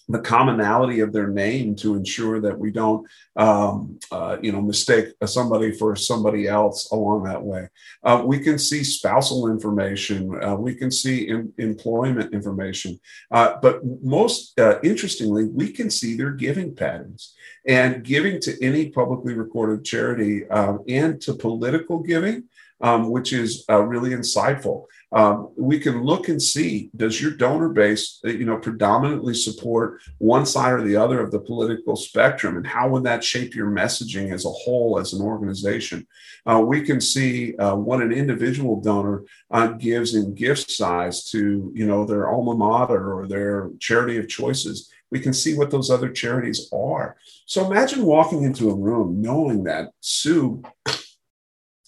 the 0.09 0.21
commonality 0.21 1.01
of 1.01 1.13
their 1.13 1.29
name 1.29 1.75
to 1.77 1.95
ensure 1.97 2.41
that 2.41 2.59
we 2.59 2.71
don't, 2.71 3.07
um, 3.37 3.99
uh, 4.13 4.37
you 4.41 4.53
know, 4.53 4.61
mistake 4.61 5.09
somebody 5.25 5.73
for 5.73 5.97
somebody 5.97 6.47
else 6.47 6.91
along 6.93 7.25
that 7.25 7.43
way. 7.43 7.69
Uh, 8.05 8.23
we 8.25 8.39
can 8.39 8.59
see 8.59 8.85
spousal 8.85 9.51
information. 9.51 10.43
Uh, 10.43 10.55
we 10.55 10.75
can 10.75 10.91
see 10.91 11.29
employment 11.59 12.33
information. 12.33 12.99
Uh, 13.31 13.57
but 13.61 13.81
most 14.03 14.59
uh, 14.61 14.79
interestingly, 14.83 15.45
we 15.45 15.73
can 15.73 15.91
see 15.91 16.17
their 16.17 16.31
giving 16.31 16.75
patterns 16.75 17.35
and 17.67 18.05
giving 18.05 18.41
to 18.41 18.57
any 18.65 18.91
publicly 18.91 19.35
recorded 19.35 19.85
charity 19.85 20.49
um, 20.51 20.85
and 20.89 21.21
to 21.21 21.35
political 21.35 21.99
giving 22.01 22.45
um, 22.81 23.11
which 23.11 23.33
is 23.33 23.65
uh, 23.71 23.81
really 23.81 24.11
insightful. 24.11 24.85
Um, 25.13 25.53
we 25.57 25.79
can 25.79 26.03
look 26.03 26.29
and 26.29 26.43
see 26.43 26.91
does 26.97 27.21
your 27.21 27.31
donor 27.31 27.69
base, 27.69 28.21
uh, 28.25 28.31
you 28.31 28.45
know, 28.45 28.59
predominantly 28.59 29.35
support 29.35 30.01
one 30.19 30.45
side 30.45 30.73
or 30.73 30.83
the 30.83 30.97
other 30.97 31.21
of 31.21 31.31
the 31.31 31.39
political 31.39 31.95
spectrum, 31.95 32.57
and 32.57 32.67
how 32.67 32.89
would 32.89 33.05
that 33.05 33.23
shape 33.23 33.55
your 33.55 33.71
messaging 33.71 34.33
as 34.33 34.45
a 34.45 34.51
whole, 34.51 34.99
as 34.99 35.13
an 35.13 35.23
organization? 35.23 36.07
Uh, 36.45 36.61
we 36.61 36.83
can 36.83 37.01
see 37.01 37.57
uh, 37.57 37.77
what 37.77 38.03
an 38.03 38.13
individual 38.13 38.81
donor 38.81 39.25
uh, 39.53 39.69
gives 39.69 40.15
in 40.15 40.35
gift 40.35 40.71
size 40.71 41.31
to, 41.31 41.71
you 41.75 41.87
know, 41.87 42.05
their 42.05 42.29
alma 42.29 42.55
mater 42.55 43.13
or 43.13 43.27
their 43.27 43.71
charity 43.79 44.17
of 44.17 44.29
choices 44.29 44.91
we 45.11 45.21
can 45.21 45.33
see 45.33 45.57
what 45.57 45.71
those 45.71 45.91
other 45.91 46.11
charities 46.11 46.69
are. 46.73 47.17
So 47.47 47.65
imagine 47.65 48.05
walking 48.05 48.43
into 48.43 48.71
a 48.71 48.75
room 48.75 49.21
knowing 49.21 49.65
that 49.65 49.91
Sue 50.01 50.63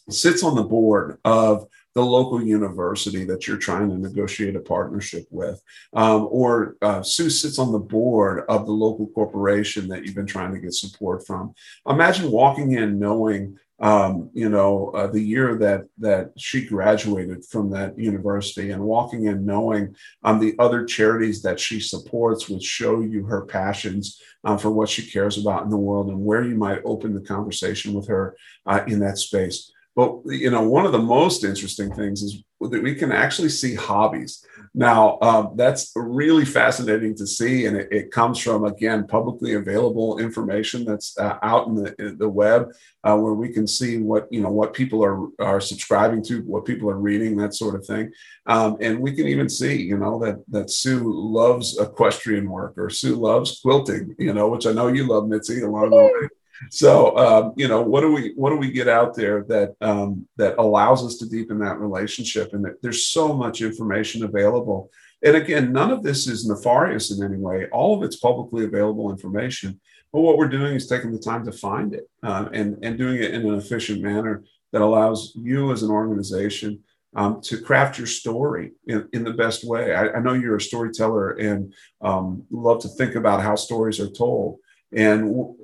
sits 0.09 0.43
on 0.43 0.55
the 0.55 0.63
board 0.63 1.19
of 1.25 1.67
the 1.99 2.05
local 2.05 2.40
university 2.40 3.25
that 3.25 3.49
you're 3.49 3.57
trying 3.57 3.90
to 3.90 3.99
negotiate 3.99 4.55
a 4.55 4.61
partnership 4.61 5.26
with, 5.31 5.61
um, 5.95 6.28
or 6.31 6.76
uh, 6.81 7.02
Sue 7.02 7.28
sits 7.28 7.59
on 7.59 7.73
the 7.73 7.78
board 7.81 8.45
of 8.49 8.67
the 8.67 8.73
local 8.73 9.09
corporation 9.09 9.88
that 9.88 10.05
you've 10.05 10.14
been 10.14 10.25
trying 10.25 10.55
to 10.55 10.61
get 10.61 10.75
support 10.75 11.26
from. 11.26 11.57
Imagine 11.88 12.31
walking 12.31 12.71
in 12.71 13.00
knowing, 13.00 13.59
um, 13.81 14.31
you 14.33 14.49
know, 14.49 14.90
uh, 14.90 15.09
the 15.09 15.21
year 15.21 15.59
that 15.59 15.88
that 15.99 16.31
she 16.37 16.64
graduated 16.64 17.45
from 17.45 17.69
that 17.71 17.99
university, 17.99 18.71
and 18.71 18.81
walking 18.81 19.25
in 19.25 19.45
knowing 19.45 19.97
um, 20.23 20.38
the 20.38 20.55
other 20.61 20.85
charities 20.85 21.43
that 21.43 21.59
she 21.59 21.81
supports, 21.81 22.49
which 22.49 22.63
show 22.63 23.00
you 23.00 23.25
her 23.25 23.45
passions 23.45 24.23
uh, 24.45 24.56
for 24.56 24.71
what 24.71 24.89
she 24.89 25.02
cares 25.11 25.37
about 25.37 25.65
in 25.65 25.71
the 25.71 25.76
world, 25.89 26.11
and 26.11 26.25
where 26.25 26.45
you 26.45 26.54
might 26.54 26.80
open 26.84 27.13
the 27.13 27.28
conversation 27.34 27.93
with 27.93 28.06
her 28.06 28.37
uh, 28.67 28.82
in 28.87 29.00
that 29.00 29.19
space. 29.19 29.73
But 29.99 30.21
you 30.26 30.52
know, 30.52 30.63
one 30.63 30.87
of 30.87 30.93
the 30.93 31.00
most 31.00 31.43
interesting 31.43 31.93
things 31.93 32.23
is 32.23 32.45
that 32.61 32.84
we 32.84 32.95
can 32.95 33.11
actually 33.11 33.49
see 33.49 33.75
hobbies. 33.75 34.47
Now, 34.73 35.19
um, 35.23 35.54
that's 35.56 35.91
really 35.97 36.45
fascinating 36.45 37.17
to 37.17 37.26
see, 37.26 37.67
and 37.67 37.76
it, 37.76 37.89
it, 37.91 38.13
comes 38.13 38.39
from 38.39 38.63
again 38.63 39.08
publicly 39.08 39.54
available 39.54 40.21
information 40.21 40.84
that's 40.84 41.19
uh, 41.19 41.39
out 41.43 41.67
in 41.67 41.75
the, 41.75 41.97
in 41.99 42.17
the 42.17 42.28
web, 42.28 42.71
uh, 43.02 43.17
where 43.17 43.34
we 43.34 43.49
can 43.49 43.67
see 43.67 43.99
what 43.99 44.28
you 44.30 44.41
know 44.41 44.50
what 44.50 44.73
people 44.73 45.04
are 45.04 45.30
are 45.41 45.61
subscribing 45.61 46.23
to, 46.26 46.43
what 46.43 46.65
people 46.65 46.89
are 46.89 47.00
reading, 47.00 47.37
that 47.37 47.54
sort 47.54 47.75
of 47.75 47.84
thing, 47.84 48.13
um, 48.47 48.76
and 48.80 49.00
we 49.00 49.11
can 49.17 49.26
even 49.26 49.49
see 49.49 49.82
you 49.82 49.99
know 49.99 50.17
that 50.21 50.37
that 50.49 50.71
Sue 50.71 51.02
loves 51.13 51.76
equestrian 51.76 52.49
work 52.49 52.75
or 52.76 52.89
Sue 52.89 53.17
loves 53.17 53.58
quilting, 53.61 54.15
you 54.17 54.32
know, 54.32 54.47
which 54.47 54.65
I 54.65 54.71
know 54.71 54.87
you 54.87 55.08
love, 55.08 55.26
Mitzi, 55.26 55.63
along 55.63 55.91
the 55.91 55.97
way 55.97 56.28
so 56.71 57.16
um, 57.16 57.52
you 57.56 57.68
know 57.68 57.82
what 57.82 58.00
do 58.00 58.12
we 58.12 58.32
what 58.36 58.50
do 58.50 58.56
we 58.56 58.71
get 58.71 58.88
out 58.88 59.14
there 59.14 59.44
that 59.44 59.75
um, 59.80 60.26
that 60.36 60.58
allows 60.58 61.04
us 61.04 61.16
to 61.16 61.28
deepen 61.28 61.58
that 61.58 61.78
relationship 61.78 62.52
and 62.52 62.66
there's 62.82 63.06
so 63.06 63.32
much 63.32 63.60
information 63.60 64.25
available 64.25 64.90
and 65.23 65.36
again 65.36 65.73
none 65.73 65.90
of 65.90 66.02
this 66.02 66.26
is 66.26 66.47
nefarious 66.47 67.16
in 67.16 67.25
any 67.25 67.36
way 67.36 67.66
all 67.71 67.97
of 67.97 68.02
it's 68.02 68.16
publicly 68.16 68.64
available 68.64 69.10
information 69.10 69.78
but 70.12 70.21
what 70.21 70.38
we're 70.38 70.49
doing 70.49 70.75
is 70.75 70.86
taking 70.86 71.12
the 71.12 71.18
time 71.18 71.44
to 71.44 71.52
find 71.52 71.94
it 71.94 72.08
uh, 72.23 72.49
and 72.52 72.78
and 72.82 72.99
doing 72.99 73.16
it 73.16 73.34
in 73.34 73.47
an 73.47 73.54
efficient 73.54 74.00
manner 74.02 74.42
that 74.73 74.82
allows 74.82 75.32
you 75.36 75.73
as 75.73 75.82
an 75.82 75.90
organization 75.90 76.82
um, 77.14 77.40
to 77.42 77.60
craft 77.60 77.99
your 77.99 78.06
story 78.06 78.73
in, 78.86 79.08
in 79.12 79.25
the 79.25 79.32
best 79.32 79.64
way. 79.64 79.94
I, 79.94 80.08
I, 80.10 80.21
know 80.21 80.34
you're 80.34 80.56
a 80.56 80.60
storyteller 80.60 81.30
and 81.30 81.75
um, 82.02 82.44
love 82.50 82.82
to 82.82 82.88
think 82.88 83.14
about 83.14 83.42
how 83.42 83.56
stories 83.56 83.99
are 83.99 84.10
told. 84.10 84.58
And 84.92 85.54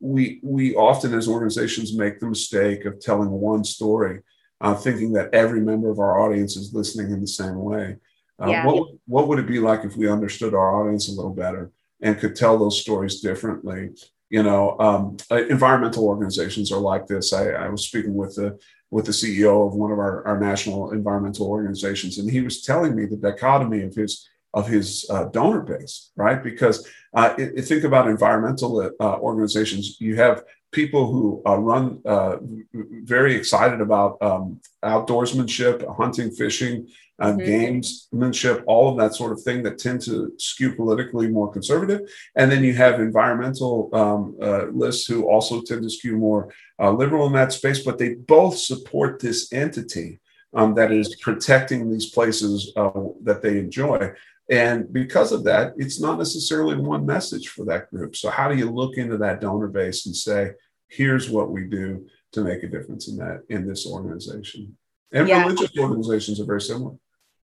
we 0.00 0.40
we 0.42 0.74
often 0.74 1.14
as 1.14 1.28
organizations 1.28 1.96
make 1.96 2.18
the 2.18 2.26
mistake 2.26 2.86
of 2.86 2.98
telling 2.98 3.30
one 3.30 3.64
story, 3.64 4.20
uh, 4.60 4.74
thinking 4.74 5.12
that 5.12 5.32
every 5.34 5.60
member 5.60 5.90
of 5.90 5.98
our 5.98 6.20
audience 6.20 6.56
is 6.56 6.74
listening 6.74 7.12
in 7.12 7.20
the 7.20 7.26
same 7.26 7.56
way. 7.56 7.96
Uh, 8.42 8.48
yeah. 8.48 8.66
What 8.66 8.88
what 9.06 9.28
would 9.28 9.38
it 9.38 9.46
be 9.46 9.60
like 9.60 9.84
if 9.84 9.96
we 9.96 10.08
understood 10.08 10.54
our 10.54 10.80
audience 10.80 11.08
a 11.08 11.12
little 11.12 11.34
better 11.34 11.70
and 12.00 12.18
could 12.18 12.34
tell 12.34 12.58
those 12.58 12.80
stories 12.80 13.20
differently? 13.20 13.90
You 14.30 14.42
know, 14.42 14.78
um, 14.78 15.16
uh, 15.30 15.44
environmental 15.46 16.04
organizations 16.04 16.72
are 16.72 16.80
like 16.80 17.06
this. 17.06 17.32
I, 17.32 17.50
I 17.50 17.68
was 17.68 17.86
speaking 17.86 18.14
with 18.14 18.36
the 18.36 18.58
with 18.90 19.04
the 19.04 19.12
CEO 19.12 19.66
of 19.66 19.74
one 19.74 19.92
of 19.92 19.98
our, 19.98 20.26
our 20.26 20.40
national 20.40 20.92
environmental 20.92 21.46
organizations, 21.46 22.18
and 22.18 22.30
he 22.30 22.40
was 22.40 22.62
telling 22.62 22.96
me 22.96 23.04
the 23.06 23.16
dichotomy 23.16 23.82
of 23.82 23.94
his 23.94 24.28
of 24.52 24.68
his 24.68 25.06
uh, 25.10 25.24
donor 25.24 25.60
base, 25.60 26.10
right? 26.16 26.42
Because 26.42 26.86
uh, 27.14 27.34
it, 27.38 27.52
it 27.56 27.62
think 27.62 27.84
about 27.84 28.08
environmental 28.08 28.90
uh, 29.00 29.16
organizations, 29.18 29.96
you 30.00 30.16
have 30.16 30.44
people 30.72 31.10
who 31.10 31.42
uh, 31.46 31.56
run 31.56 32.00
uh, 32.04 32.36
very 32.72 33.34
excited 33.34 33.80
about 33.80 34.20
um, 34.22 34.60
outdoorsmanship, 34.84 35.96
hunting, 35.96 36.30
fishing, 36.30 36.88
uh, 37.18 37.32
mm-hmm. 37.32 37.40
gamesmanship, 37.40 38.62
all 38.66 38.88
of 38.90 38.96
that 38.96 39.14
sort 39.14 39.32
of 39.32 39.42
thing 39.42 39.62
that 39.62 39.78
tend 39.78 40.00
to 40.00 40.32
skew 40.38 40.74
politically 40.74 41.28
more 41.28 41.52
conservative. 41.52 42.08
And 42.36 42.50
then 42.50 42.64
you 42.64 42.72
have 42.74 43.00
environmental 43.00 43.90
um, 43.92 44.36
lists 44.72 45.06
who 45.06 45.28
also 45.28 45.60
tend 45.60 45.82
to 45.82 45.90
skew 45.90 46.16
more 46.16 46.52
liberal 46.78 47.26
in 47.26 47.32
that 47.34 47.52
space, 47.52 47.84
but 47.84 47.98
they 47.98 48.14
both 48.14 48.56
support 48.56 49.20
this 49.20 49.52
entity. 49.52 50.20
Um, 50.52 50.74
that 50.74 50.90
is 50.90 51.14
protecting 51.14 51.88
these 51.92 52.10
places 52.10 52.72
uh, 52.74 52.90
that 53.22 53.40
they 53.40 53.56
enjoy. 53.60 54.12
And 54.50 54.92
because 54.92 55.30
of 55.30 55.44
that, 55.44 55.74
it's 55.76 56.00
not 56.00 56.18
necessarily 56.18 56.76
one 56.76 57.06
message 57.06 57.48
for 57.48 57.64
that 57.66 57.88
group. 57.90 58.16
So, 58.16 58.30
how 58.30 58.48
do 58.48 58.56
you 58.56 58.68
look 58.68 58.96
into 58.96 59.16
that 59.18 59.40
donor 59.40 59.68
base 59.68 60.06
and 60.06 60.16
say, 60.16 60.50
here's 60.88 61.30
what 61.30 61.52
we 61.52 61.66
do 61.66 62.08
to 62.32 62.42
make 62.42 62.64
a 62.64 62.68
difference 62.68 63.08
in 63.08 63.16
that 63.18 63.44
in 63.48 63.66
this 63.66 63.86
organization? 63.86 64.76
And 65.12 65.28
yeah. 65.28 65.44
religious 65.44 65.78
organizations 65.78 66.40
are 66.40 66.46
very 66.46 66.60
similar. 66.60 66.96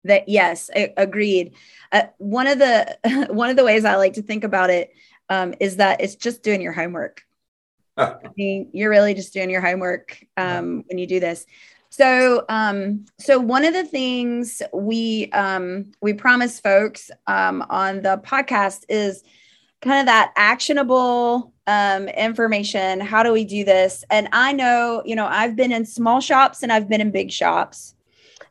That 0.05 0.29
yes, 0.29 0.71
agreed. 0.97 1.55
Uh, 1.91 2.05
one 2.19 2.47
of 2.47 2.61
the 2.61 2.97
one 3.31 3.51
of 3.51 3.57
the 3.57 3.65
ways 3.65 3.85
I 3.85 3.97
like 3.97 4.15
to 4.15 4.23
think 4.23 4.45
about 4.45 4.71
it 4.71 4.93
um, 5.29 5.55
is 5.59 5.77
that 5.77 6.01
it's 6.01 6.15
just 6.15 6.45
doing 6.45 6.63
your 6.63 6.73
homework. 6.73 7.23
I 7.97 8.19
mean, 8.37 8.71
you're 8.73 8.91
really 8.91 9.15
just 9.15 9.33
doing 9.33 9.51
your 9.51 9.61
homework 9.61 10.25
um, 10.37 10.85
when 10.87 10.99
you 10.99 11.07
do 11.07 11.19
this. 11.19 11.45
So, 11.97 12.45
um, 12.49 13.05
so 13.21 13.39
one 13.39 13.65
of 13.65 13.73
the 13.73 13.85
things 13.85 14.61
we 14.73 15.31
um, 15.31 15.93
we 16.03 16.13
promise 16.13 16.59
folks 16.59 17.09
um, 17.29 17.65
on 17.71 18.03
the 18.03 18.21
podcast 18.27 18.83
is 18.89 19.23
kind 19.81 20.01
of 20.01 20.07
that 20.07 20.33
actionable 20.35 21.53
um, 21.69 22.09
information. 22.09 22.99
How 22.99 23.23
do 23.23 23.33
we 23.33 23.45
do 23.45 23.65
this? 23.65 24.03
And 24.11 24.29
I 24.33 24.53
know, 24.53 25.05
you 25.07 25.15
know, 25.15 25.29
I've 25.29 25.55
been 25.55 25.71
in 25.71 25.87
small 25.87 26.21
shops 26.21 26.65
and 26.65 26.73
I've 26.73 26.89
been 26.89 27.01
in 27.01 27.13
big 27.13 27.31
shops, 27.31 27.95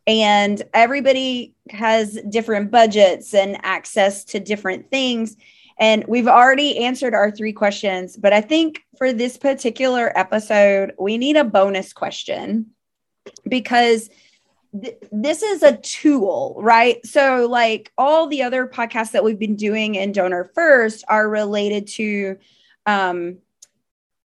and 0.07 0.63
everybody 0.73 1.53
has 1.69 2.17
different 2.29 2.71
budgets 2.71 3.33
and 3.33 3.57
access 3.63 4.23
to 4.23 4.39
different 4.39 4.89
things. 4.89 5.35
And 5.77 6.05
we've 6.07 6.29
already 6.29 6.77
answered 6.77 7.13
our 7.13 7.29
three 7.29 7.51
questions, 7.51 8.15
but 8.15 8.31
I 8.31 8.39
think 8.39 8.79
for 8.97 9.11
this 9.11 9.35
particular 9.35 10.17
episode, 10.17 10.93
we 10.97 11.17
need 11.17 11.35
a 11.35 11.43
bonus 11.43 11.91
question 11.91 12.73
because 13.47 14.09
th- 14.79 14.97
this 15.11 15.43
is 15.43 15.63
a 15.63 15.77
tool, 15.77 16.55
right? 16.59 17.05
So, 17.05 17.47
like 17.49 17.91
all 17.97 18.27
the 18.27 18.43
other 18.43 18.67
podcasts 18.67 19.11
that 19.11 19.23
we've 19.23 19.39
been 19.39 19.55
doing 19.55 19.95
in 19.95 20.11
Donor 20.11 20.51
First 20.55 21.03
are 21.07 21.29
related 21.29 21.87
to 21.87 22.37
um, 22.85 23.37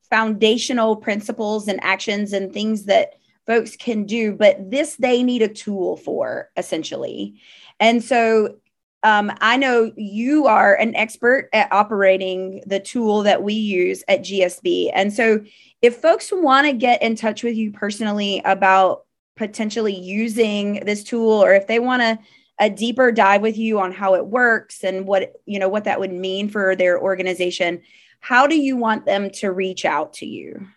foundational 0.09 0.95
principles 0.95 1.67
and 1.67 1.83
actions 1.83 2.33
and 2.33 2.53
things 2.53 2.85
that 2.85 3.13
folks 3.45 3.75
can 3.75 4.05
do, 4.05 4.33
but 4.33 4.69
this 4.69 4.95
they 4.97 5.23
need 5.23 5.41
a 5.41 5.47
tool 5.47 5.97
for 5.97 6.49
essentially. 6.57 7.39
And 7.79 8.03
so 8.03 8.57
um, 9.03 9.31
I 9.41 9.57
know 9.57 9.91
you 9.95 10.47
are 10.47 10.75
an 10.75 10.95
expert 10.95 11.49
at 11.53 11.71
operating 11.71 12.63
the 12.65 12.79
tool 12.79 13.23
that 13.23 13.43
we 13.43 13.53
use 13.53 14.03
at 14.07 14.21
GSB. 14.21 14.91
And 14.93 15.13
so 15.13 15.43
if 15.81 15.97
folks 15.97 16.31
want 16.31 16.67
to 16.67 16.73
get 16.73 17.01
in 17.01 17.15
touch 17.15 17.43
with 17.43 17.55
you 17.55 17.71
personally 17.71 18.41
about 18.43 19.05
potentially 19.35 19.95
using 19.95 20.83
this 20.85 21.03
tool 21.03 21.43
or 21.43 21.53
if 21.53 21.67
they 21.67 21.79
want 21.79 22.01
to 22.01 22.19
a 22.59 22.71
deeper 22.71 23.11
dive 23.11 23.41
with 23.41 23.55
you 23.55 23.79
on 23.79 23.91
how 23.91 24.15
it 24.15 24.25
works 24.25 24.83
and 24.83 25.05
what 25.05 25.33
you 25.45 25.59
know 25.59 25.69
what 25.69 25.83
that 25.83 25.99
would 25.99 26.11
mean 26.11 26.49
for 26.49 26.75
their 26.75 26.99
organization 26.99 27.79
how 28.19 28.47
do 28.47 28.55
you 28.55 28.75
want 28.77 29.05
them 29.05 29.29
to 29.31 29.51
reach 29.51 29.85
out 29.85 30.13
to 30.13 30.25
you? 30.25 30.67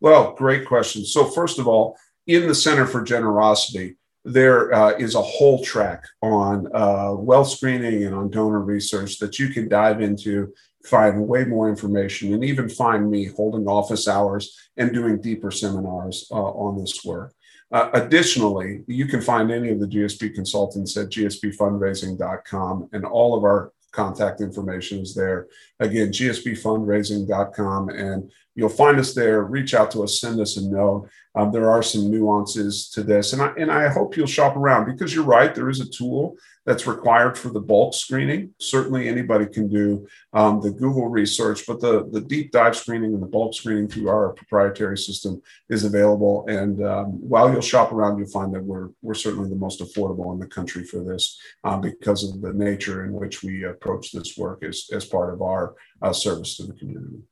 Well, 0.00 0.32
great 0.34 0.66
question. 0.66 1.04
So, 1.04 1.24
first 1.24 1.58
of 1.58 1.68
all, 1.68 1.96
in 2.26 2.46
the 2.46 2.54
Center 2.54 2.86
for 2.86 3.02
Generosity, 3.02 3.96
there 4.24 4.72
uh, 4.72 4.90
is 4.90 5.14
a 5.14 5.22
whole 5.22 5.62
track 5.64 6.04
on 6.20 6.68
uh, 6.74 7.12
wealth 7.12 7.48
screening 7.48 8.04
and 8.04 8.14
on 8.14 8.30
donor 8.30 8.60
research 8.60 9.18
that 9.18 9.38
you 9.38 9.48
can 9.48 9.68
dive 9.68 10.00
into, 10.00 10.52
find 10.84 11.26
way 11.26 11.44
more 11.44 11.68
information, 11.68 12.32
and 12.32 12.44
even 12.44 12.68
find 12.68 13.10
me 13.10 13.24
holding 13.24 13.66
office 13.66 14.06
hours 14.06 14.56
and 14.76 14.92
doing 14.92 15.20
deeper 15.20 15.50
seminars 15.50 16.28
uh, 16.30 16.34
on 16.34 16.78
this 16.78 17.04
work. 17.04 17.34
Uh, 17.72 17.88
additionally, 17.94 18.84
you 18.86 19.06
can 19.06 19.20
find 19.20 19.50
any 19.50 19.70
of 19.70 19.80
the 19.80 19.86
GSB 19.86 20.34
consultants 20.34 20.96
at 20.96 21.08
gsbfundraising.com, 21.08 22.88
and 22.92 23.04
all 23.04 23.36
of 23.36 23.44
our 23.44 23.72
contact 23.92 24.40
information 24.40 24.98
is 25.00 25.14
there. 25.14 25.46
Again, 25.80 26.08
gsbfundraising.com, 26.08 27.88
and 27.88 28.30
you'll 28.54 28.68
find 28.68 28.98
us 28.98 29.14
there. 29.14 29.42
Reach 29.42 29.74
out 29.74 29.90
to 29.92 30.02
us, 30.02 30.20
send 30.20 30.40
us 30.40 30.56
a 30.56 30.68
note. 30.68 31.08
Um, 31.34 31.50
there 31.50 31.70
are 31.70 31.82
some 31.82 32.10
nuances 32.10 32.90
to 32.90 33.02
this, 33.02 33.32
and 33.32 33.40
I, 33.40 33.52
and 33.56 33.72
I 33.72 33.88
hope 33.88 34.16
you'll 34.16 34.26
shop 34.26 34.54
around 34.54 34.84
because 34.84 35.14
you're 35.14 35.24
right. 35.24 35.54
There 35.54 35.70
is 35.70 35.80
a 35.80 35.88
tool 35.88 36.36
that's 36.66 36.86
required 36.86 37.38
for 37.38 37.48
the 37.48 37.60
bulk 37.60 37.94
screening. 37.94 38.54
Certainly, 38.60 39.08
anybody 39.08 39.46
can 39.46 39.66
do 39.68 40.06
um, 40.34 40.60
the 40.60 40.70
Google 40.70 41.08
research, 41.08 41.66
but 41.66 41.80
the, 41.80 42.06
the 42.12 42.20
deep 42.20 42.52
dive 42.52 42.76
screening 42.76 43.14
and 43.14 43.22
the 43.22 43.26
bulk 43.26 43.54
screening 43.54 43.88
through 43.88 44.10
our 44.10 44.34
proprietary 44.34 44.98
system 44.98 45.40
is 45.70 45.84
available. 45.84 46.44
And 46.48 46.84
um, 46.84 47.06
while 47.26 47.50
you'll 47.50 47.62
shop 47.62 47.92
around, 47.92 48.18
you'll 48.18 48.28
find 48.28 48.54
that 48.54 48.62
we're, 48.62 48.90
we're 49.00 49.14
certainly 49.14 49.48
the 49.48 49.56
most 49.56 49.80
affordable 49.80 50.34
in 50.34 50.38
the 50.38 50.46
country 50.46 50.84
for 50.84 51.02
this 51.02 51.40
um, 51.64 51.80
because 51.80 52.30
of 52.30 52.42
the 52.42 52.52
nature 52.52 53.06
in 53.06 53.12
which 53.14 53.42
we 53.42 53.64
approach 53.64 54.12
this 54.12 54.36
work 54.36 54.62
as, 54.62 54.86
as 54.92 55.06
part 55.06 55.32
of 55.32 55.40
our 55.40 55.74
uh, 56.02 56.12
service 56.12 56.58
to 56.58 56.66
the 56.66 56.74
community. 56.74 57.22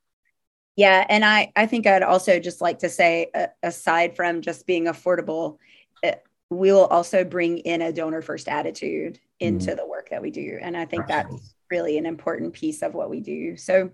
Yeah, 0.75 1.05
and 1.09 1.25
I 1.25 1.51
I 1.55 1.65
think 1.65 1.85
I'd 1.85 2.03
also 2.03 2.39
just 2.39 2.61
like 2.61 2.79
to 2.79 2.89
say, 2.89 3.29
uh, 3.35 3.47
aside 3.63 4.15
from 4.15 4.41
just 4.41 4.65
being 4.65 4.85
affordable, 4.85 5.57
uh, 6.03 6.13
we 6.49 6.71
will 6.71 6.85
also 6.85 7.23
bring 7.23 7.59
in 7.59 7.81
a 7.81 7.91
donor 7.91 8.21
first 8.21 8.47
attitude 8.47 9.19
into 9.39 9.67
mm-hmm. 9.67 9.77
the 9.77 9.87
work 9.87 10.09
that 10.09 10.21
we 10.21 10.31
do, 10.31 10.59
and 10.61 10.77
I 10.77 10.85
think 10.85 11.03
Absolutely. 11.09 11.37
that's 11.37 11.55
really 11.69 11.97
an 11.97 12.05
important 12.05 12.53
piece 12.53 12.81
of 12.81 12.93
what 12.93 13.09
we 13.09 13.19
do. 13.19 13.57
So. 13.57 13.91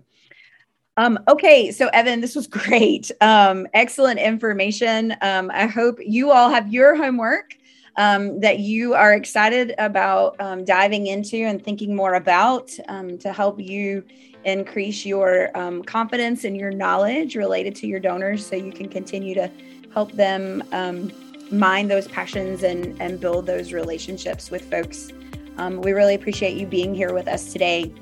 Um, 0.96 1.16
okay, 1.28 1.70
so 1.70 1.86
Evan, 1.92 2.20
this 2.20 2.34
was 2.34 2.46
great. 2.48 3.12
Um, 3.20 3.68
excellent 3.72 4.18
information. 4.18 5.14
Um, 5.20 5.48
I 5.54 5.66
hope 5.66 6.00
you 6.04 6.32
all 6.32 6.50
have 6.50 6.72
your 6.72 6.96
homework 6.96 7.54
um, 7.98 8.40
that 8.40 8.60
you 8.60 8.94
are 8.94 9.12
excited 9.12 9.74
about 9.78 10.40
um, 10.40 10.64
diving 10.64 11.08
into 11.08 11.36
and 11.36 11.62
thinking 11.62 11.94
more 11.94 12.14
about 12.14 12.70
um, 12.88 13.18
to 13.18 13.32
help 13.32 13.60
you 13.60 14.04
increase 14.44 15.04
your 15.04 15.56
um, 15.56 15.82
confidence 15.82 16.44
and 16.44 16.56
your 16.56 16.70
knowledge 16.70 17.36
related 17.36 17.74
to 17.76 17.86
your 17.86 18.00
donors 18.00 18.46
so 18.46 18.56
you 18.56 18.72
can 18.72 18.88
continue 18.88 19.34
to 19.34 19.50
help 19.92 20.12
them 20.12 20.62
um, 20.72 21.12
mine 21.50 21.88
those 21.88 22.08
passions 22.08 22.62
and, 22.62 23.00
and 23.00 23.20
build 23.20 23.46
those 23.46 23.72
relationships 23.72 24.50
with 24.50 24.68
folks. 24.70 25.10
Um, 25.56 25.80
we 25.80 25.92
really 25.92 26.14
appreciate 26.14 26.56
you 26.56 26.66
being 26.66 26.94
here 26.94 27.12
with 27.12 27.28
us 27.28 27.52
today. 27.52 27.92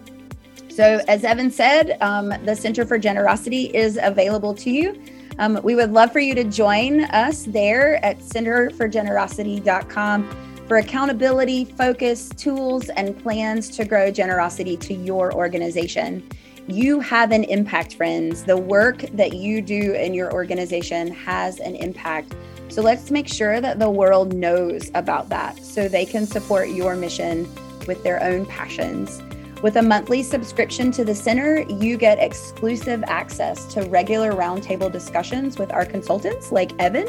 So, 0.68 1.00
as 1.08 1.24
Evan 1.24 1.50
said, 1.50 1.96
um, 2.02 2.34
the 2.44 2.54
Center 2.54 2.84
for 2.84 2.98
Generosity 2.98 3.74
is 3.74 3.98
available 4.02 4.52
to 4.54 4.70
you. 4.70 5.02
Um, 5.38 5.60
we 5.62 5.74
would 5.74 5.92
love 5.92 6.12
for 6.12 6.20
you 6.20 6.34
to 6.34 6.44
join 6.44 7.04
us 7.04 7.44
there 7.44 8.04
at 8.04 8.18
centerforgenerosity.com 8.18 10.45
for 10.66 10.78
accountability, 10.78 11.64
focus, 11.64 12.28
tools, 12.30 12.88
and 12.90 13.16
plans 13.22 13.68
to 13.76 13.84
grow 13.84 14.10
generosity 14.10 14.76
to 14.76 14.94
your 14.94 15.32
organization. 15.32 16.28
You 16.66 16.98
have 17.00 17.30
an 17.30 17.44
impact, 17.44 17.94
friends. 17.94 18.42
The 18.42 18.56
work 18.56 19.02
that 19.12 19.34
you 19.34 19.62
do 19.62 19.92
in 19.92 20.12
your 20.12 20.32
organization 20.32 21.12
has 21.14 21.60
an 21.60 21.76
impact. 21.76 22.34
So 22.68 22.82
let's 22.82 23.12
make 23.12 23.28
sure 23.28 23.60
that 23.60 23.78
the 23.78 23.88
world 23.88 24.34
knows 24.34 24.90
about 24.94 25.28
that 25.28 25.64
so 25.64 25.86
they 25.86 26.04
can 26.04 26.26
support 26.26 26.70
your 26.70 26.96
mission 26.96 27.48
with 27.86 28.02
their 28.02 28.20
own 28.20 28.46
passions. 28.46 29.22
With 29.62 29.76
a 29.76 29.82
monthly 29.82 30.24
subscription 30.24 30.90
to 30.92 31.04
the 31.04 31.14
center, 31.14 31.60
you 31.70 31.96
get 31.96 32.18
exclusive 32.18 33.04
access 33.06 33.72
to 33.72 33.82
regular 33.82 34.32
roundtable 34.32 34.90
discussions 34.90 35.58
with 35.58 35.72
our 35.72 35.86
consultants 35.86 36.50
like 36.50 36.72
Evan 36.80 37.06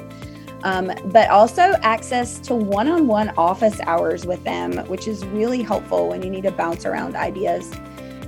um, 0.64 0.92
but 1.06 1.30
also 1.30 1.74
access 1.82 2.40
to 2.40 2.56
one 2.56 2.88
on 2.88 3.08
one 3.08 3.30
office 3.38 3.80
hours 3.82 4.26
with 4.26 4.44
them, 4.44 4.78
which 4.88 5.08
is 5.08 5.26
really 5.26 5.62
helpful 5.62 6.10
when 6.10 6.24
you 6.24 6.30
need 6.30 6.44
to 6.44 6.52
bounce 6.52 6.86
around 6.86 7.16
ideas. 7.16 7.72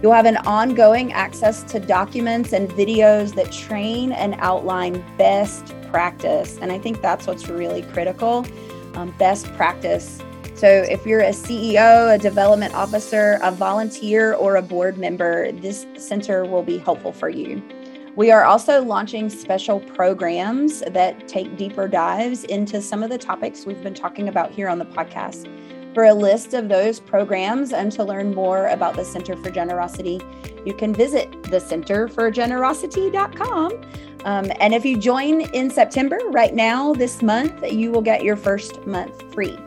You'll 0.02 0.13
have 0.13 0.26
an 0.26 0.38
ongoing 0.38 1.12
access 1.12 1.63
to 1.63 1.80
documents 1.80 2.54
and 2.54 2.70
videos 2.70 3.36
that 3.36 3.52
train 3.52 4.13
and 4.13 4.36
outline 4.39 5.04
best 5.18 5.76
practice. 5.92 6.58
And 6.62 6.72
I 6.72 6.80
think 6.80 7.02
that's 7.02 7.28
what's 7.28 7.50
really 7.50 7.82
critical 7.82 8.46
um, 8.96 9.13
best 9.18 9.52
practice. 9.56 10.20
So, 10.56 10.68
if 10.68 11.06
you're 11.06 11.22
a 11.22 11.30
CEO, 11.30 12.13
a 12.13 12.18
development 12.18 12.74
officer, 12.74 13.39
a 13.42 13.52
volunteer, 13.52 14.34
or 14.34 14.58
a 14.58 14.62
board 14.62 14.98
member, 14.98 15.52
this 15.54 15.86
center 15.98 16.44
will 16.44 16.63
be 16.63 16.78
helpful 16.78 17.13
for 17.13 17.30
you. 17.30 17.62
We 18.19 18.29
are 18.32 18.43
also 18.43 18.84
launching 18.84 19.29
special 19.29 19.79
programs 19.79 20.82
that 20.82 21.29
take 21.29 21.55
deeper 21.55 21.88
dives 21.88 22.43
into 22.43 22.82
some 22.82 23.01
of 23.01 23.10
the 23.10 23.17
topics 23.17 23.65
we've 23.65 23.82
been 23.82 23.93
talking 23.93 24.27
about 24.27 24.51
here 24.51 24.67
on 24.67 24.77
the 24.77 24.84
podcast. 24.84 25.47
For 25.93 26.03
a 26.03 26.13
list 26.13 26.53
of 26.53 26.67
those 26.67 26.99
programs 26.99 27.71
and 27.71 27.93
to 27.93 28.03
learn 28.03 28.36
more 28.36 28.67
about 28.67 28.97
the 28.97 29.05
Center 29.05 29.38
for 29.38 29.49
Generosity, 29.49 30.19
you 30.65 30.73
can 30.73 30.93
visit 30.93 31.32
thecenterforgenerosity.com. 31.43 33.71
Um, 34.25 34.51
and 34.60 34.73
if 34.73 34.84
you 34.84 34.97
join 34.97 35.39
in 35.53 35.69
September, 35.69 36.19
right 36.25 36.53
now, 36.53 36.91
this 36.91 37.21
month, 37.21 37.71
you 37.71 37.89
will 37.89 38.01
get 38.01 38.25
your 38.25 38.36
first 38.36 38.86
month 38.86 39.34
free. 39.34 39.58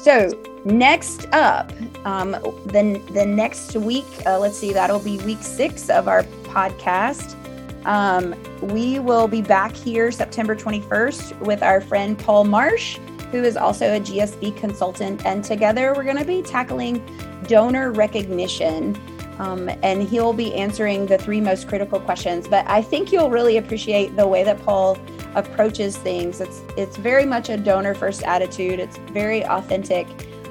So, 0.00 0.30
next 0.64 1.32
up, 1.32 1.72
um, 2.04 2.32
the, 2.32 3.00
the 3.12 3.24
next 3.24 3.76
week, 3.76 4.04
uh, 4.26 4.40
let's 4.40 4.58
see, 4.58 4.72
that'll 4.72 4.98
be 4.98 5.18
week 5.18 5.42
six 5.42 5.88
of 5.88 6.08
our 6.08 6.24
podcast. 6.42 7.36
Um, 7.84 8.34
we 8.62 8.98
will 8.98 9.28
be 9.28 9.42
back 9.42 9.74
here 9.74 10.10
September 10.10 10.56
21st 10.56 11.38
with 11.40 11.62
our 11.62 11.80
friend 11.80 12.18
Paul 12.18 12.44
Marsh, 12.44 12.98
who 13.30 13.42
is 13.42 13.56
also 13.56 13.96
a 13.96 14.00
GSB 14.00 14.56
consultant. 14.56 15.24
And 15.26 15.44
together 15.44 15.92
we're 15.94 16.04
going 16.04 16.18
to 16.18 16.24
be 16.24 16.42
tackling 16.42 17.04
donor 17.46 17.92
recognition. 17.92 18.98
Um, 19.38 19.68
and 19.82 20.02
he'll 20.02 20.32
be 20.32 20.54
answering 20.54 21.06
the 21.06 21.18
three 21.18 21.40
most 21.40 21.66
critical 21.66 21.98
questions. 21.98 22.46
But 22.46 22.64
I 22.68 22.80
think 22.80 23.10
you'll 23.10 23.30
really 23.30 23.56
appreciate 23.56 24.16
the 24.16 24.26
way 24.28 24.44
that 24.44 24.64
Paul 24.64 24.96
approaches 25.34 25.96
things. 25.96 26.40
It's 26.40 26.62
it's 26.76 26.96
very 26.96 27.26
much 27.26 27.48
a 27.48 27.56
donor 27.56 27.94
first 27.94 28.22
attitude. 28.22 28.78
It's 28.78 28.96
very 29.12 29.44
authentic, 29.44 30.06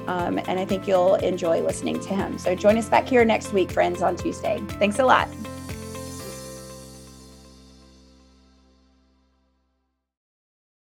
um, 0.06 0.38
and 0.38 0.60
I 0.60 0.66
think 0.66 0.86
you'll 0.86 1.14
enjoy 1.14 1.62
listening 1.62 1.98
to 2.00 2.14
him. 2.14 2.36
So 2.36 2.54
join 2.54 2.76
us 2.76 2.90
back 2.90 3.08
here 3.08 3.24
next 3.24 3.54
week, 3.54 3.72
friends, 3.72 4.02
on 4.02 4.16
Tuesday. 4.16 4.62
Thanks 4.78 4.98
a 4.98 5.04
lot. 5.06 5.28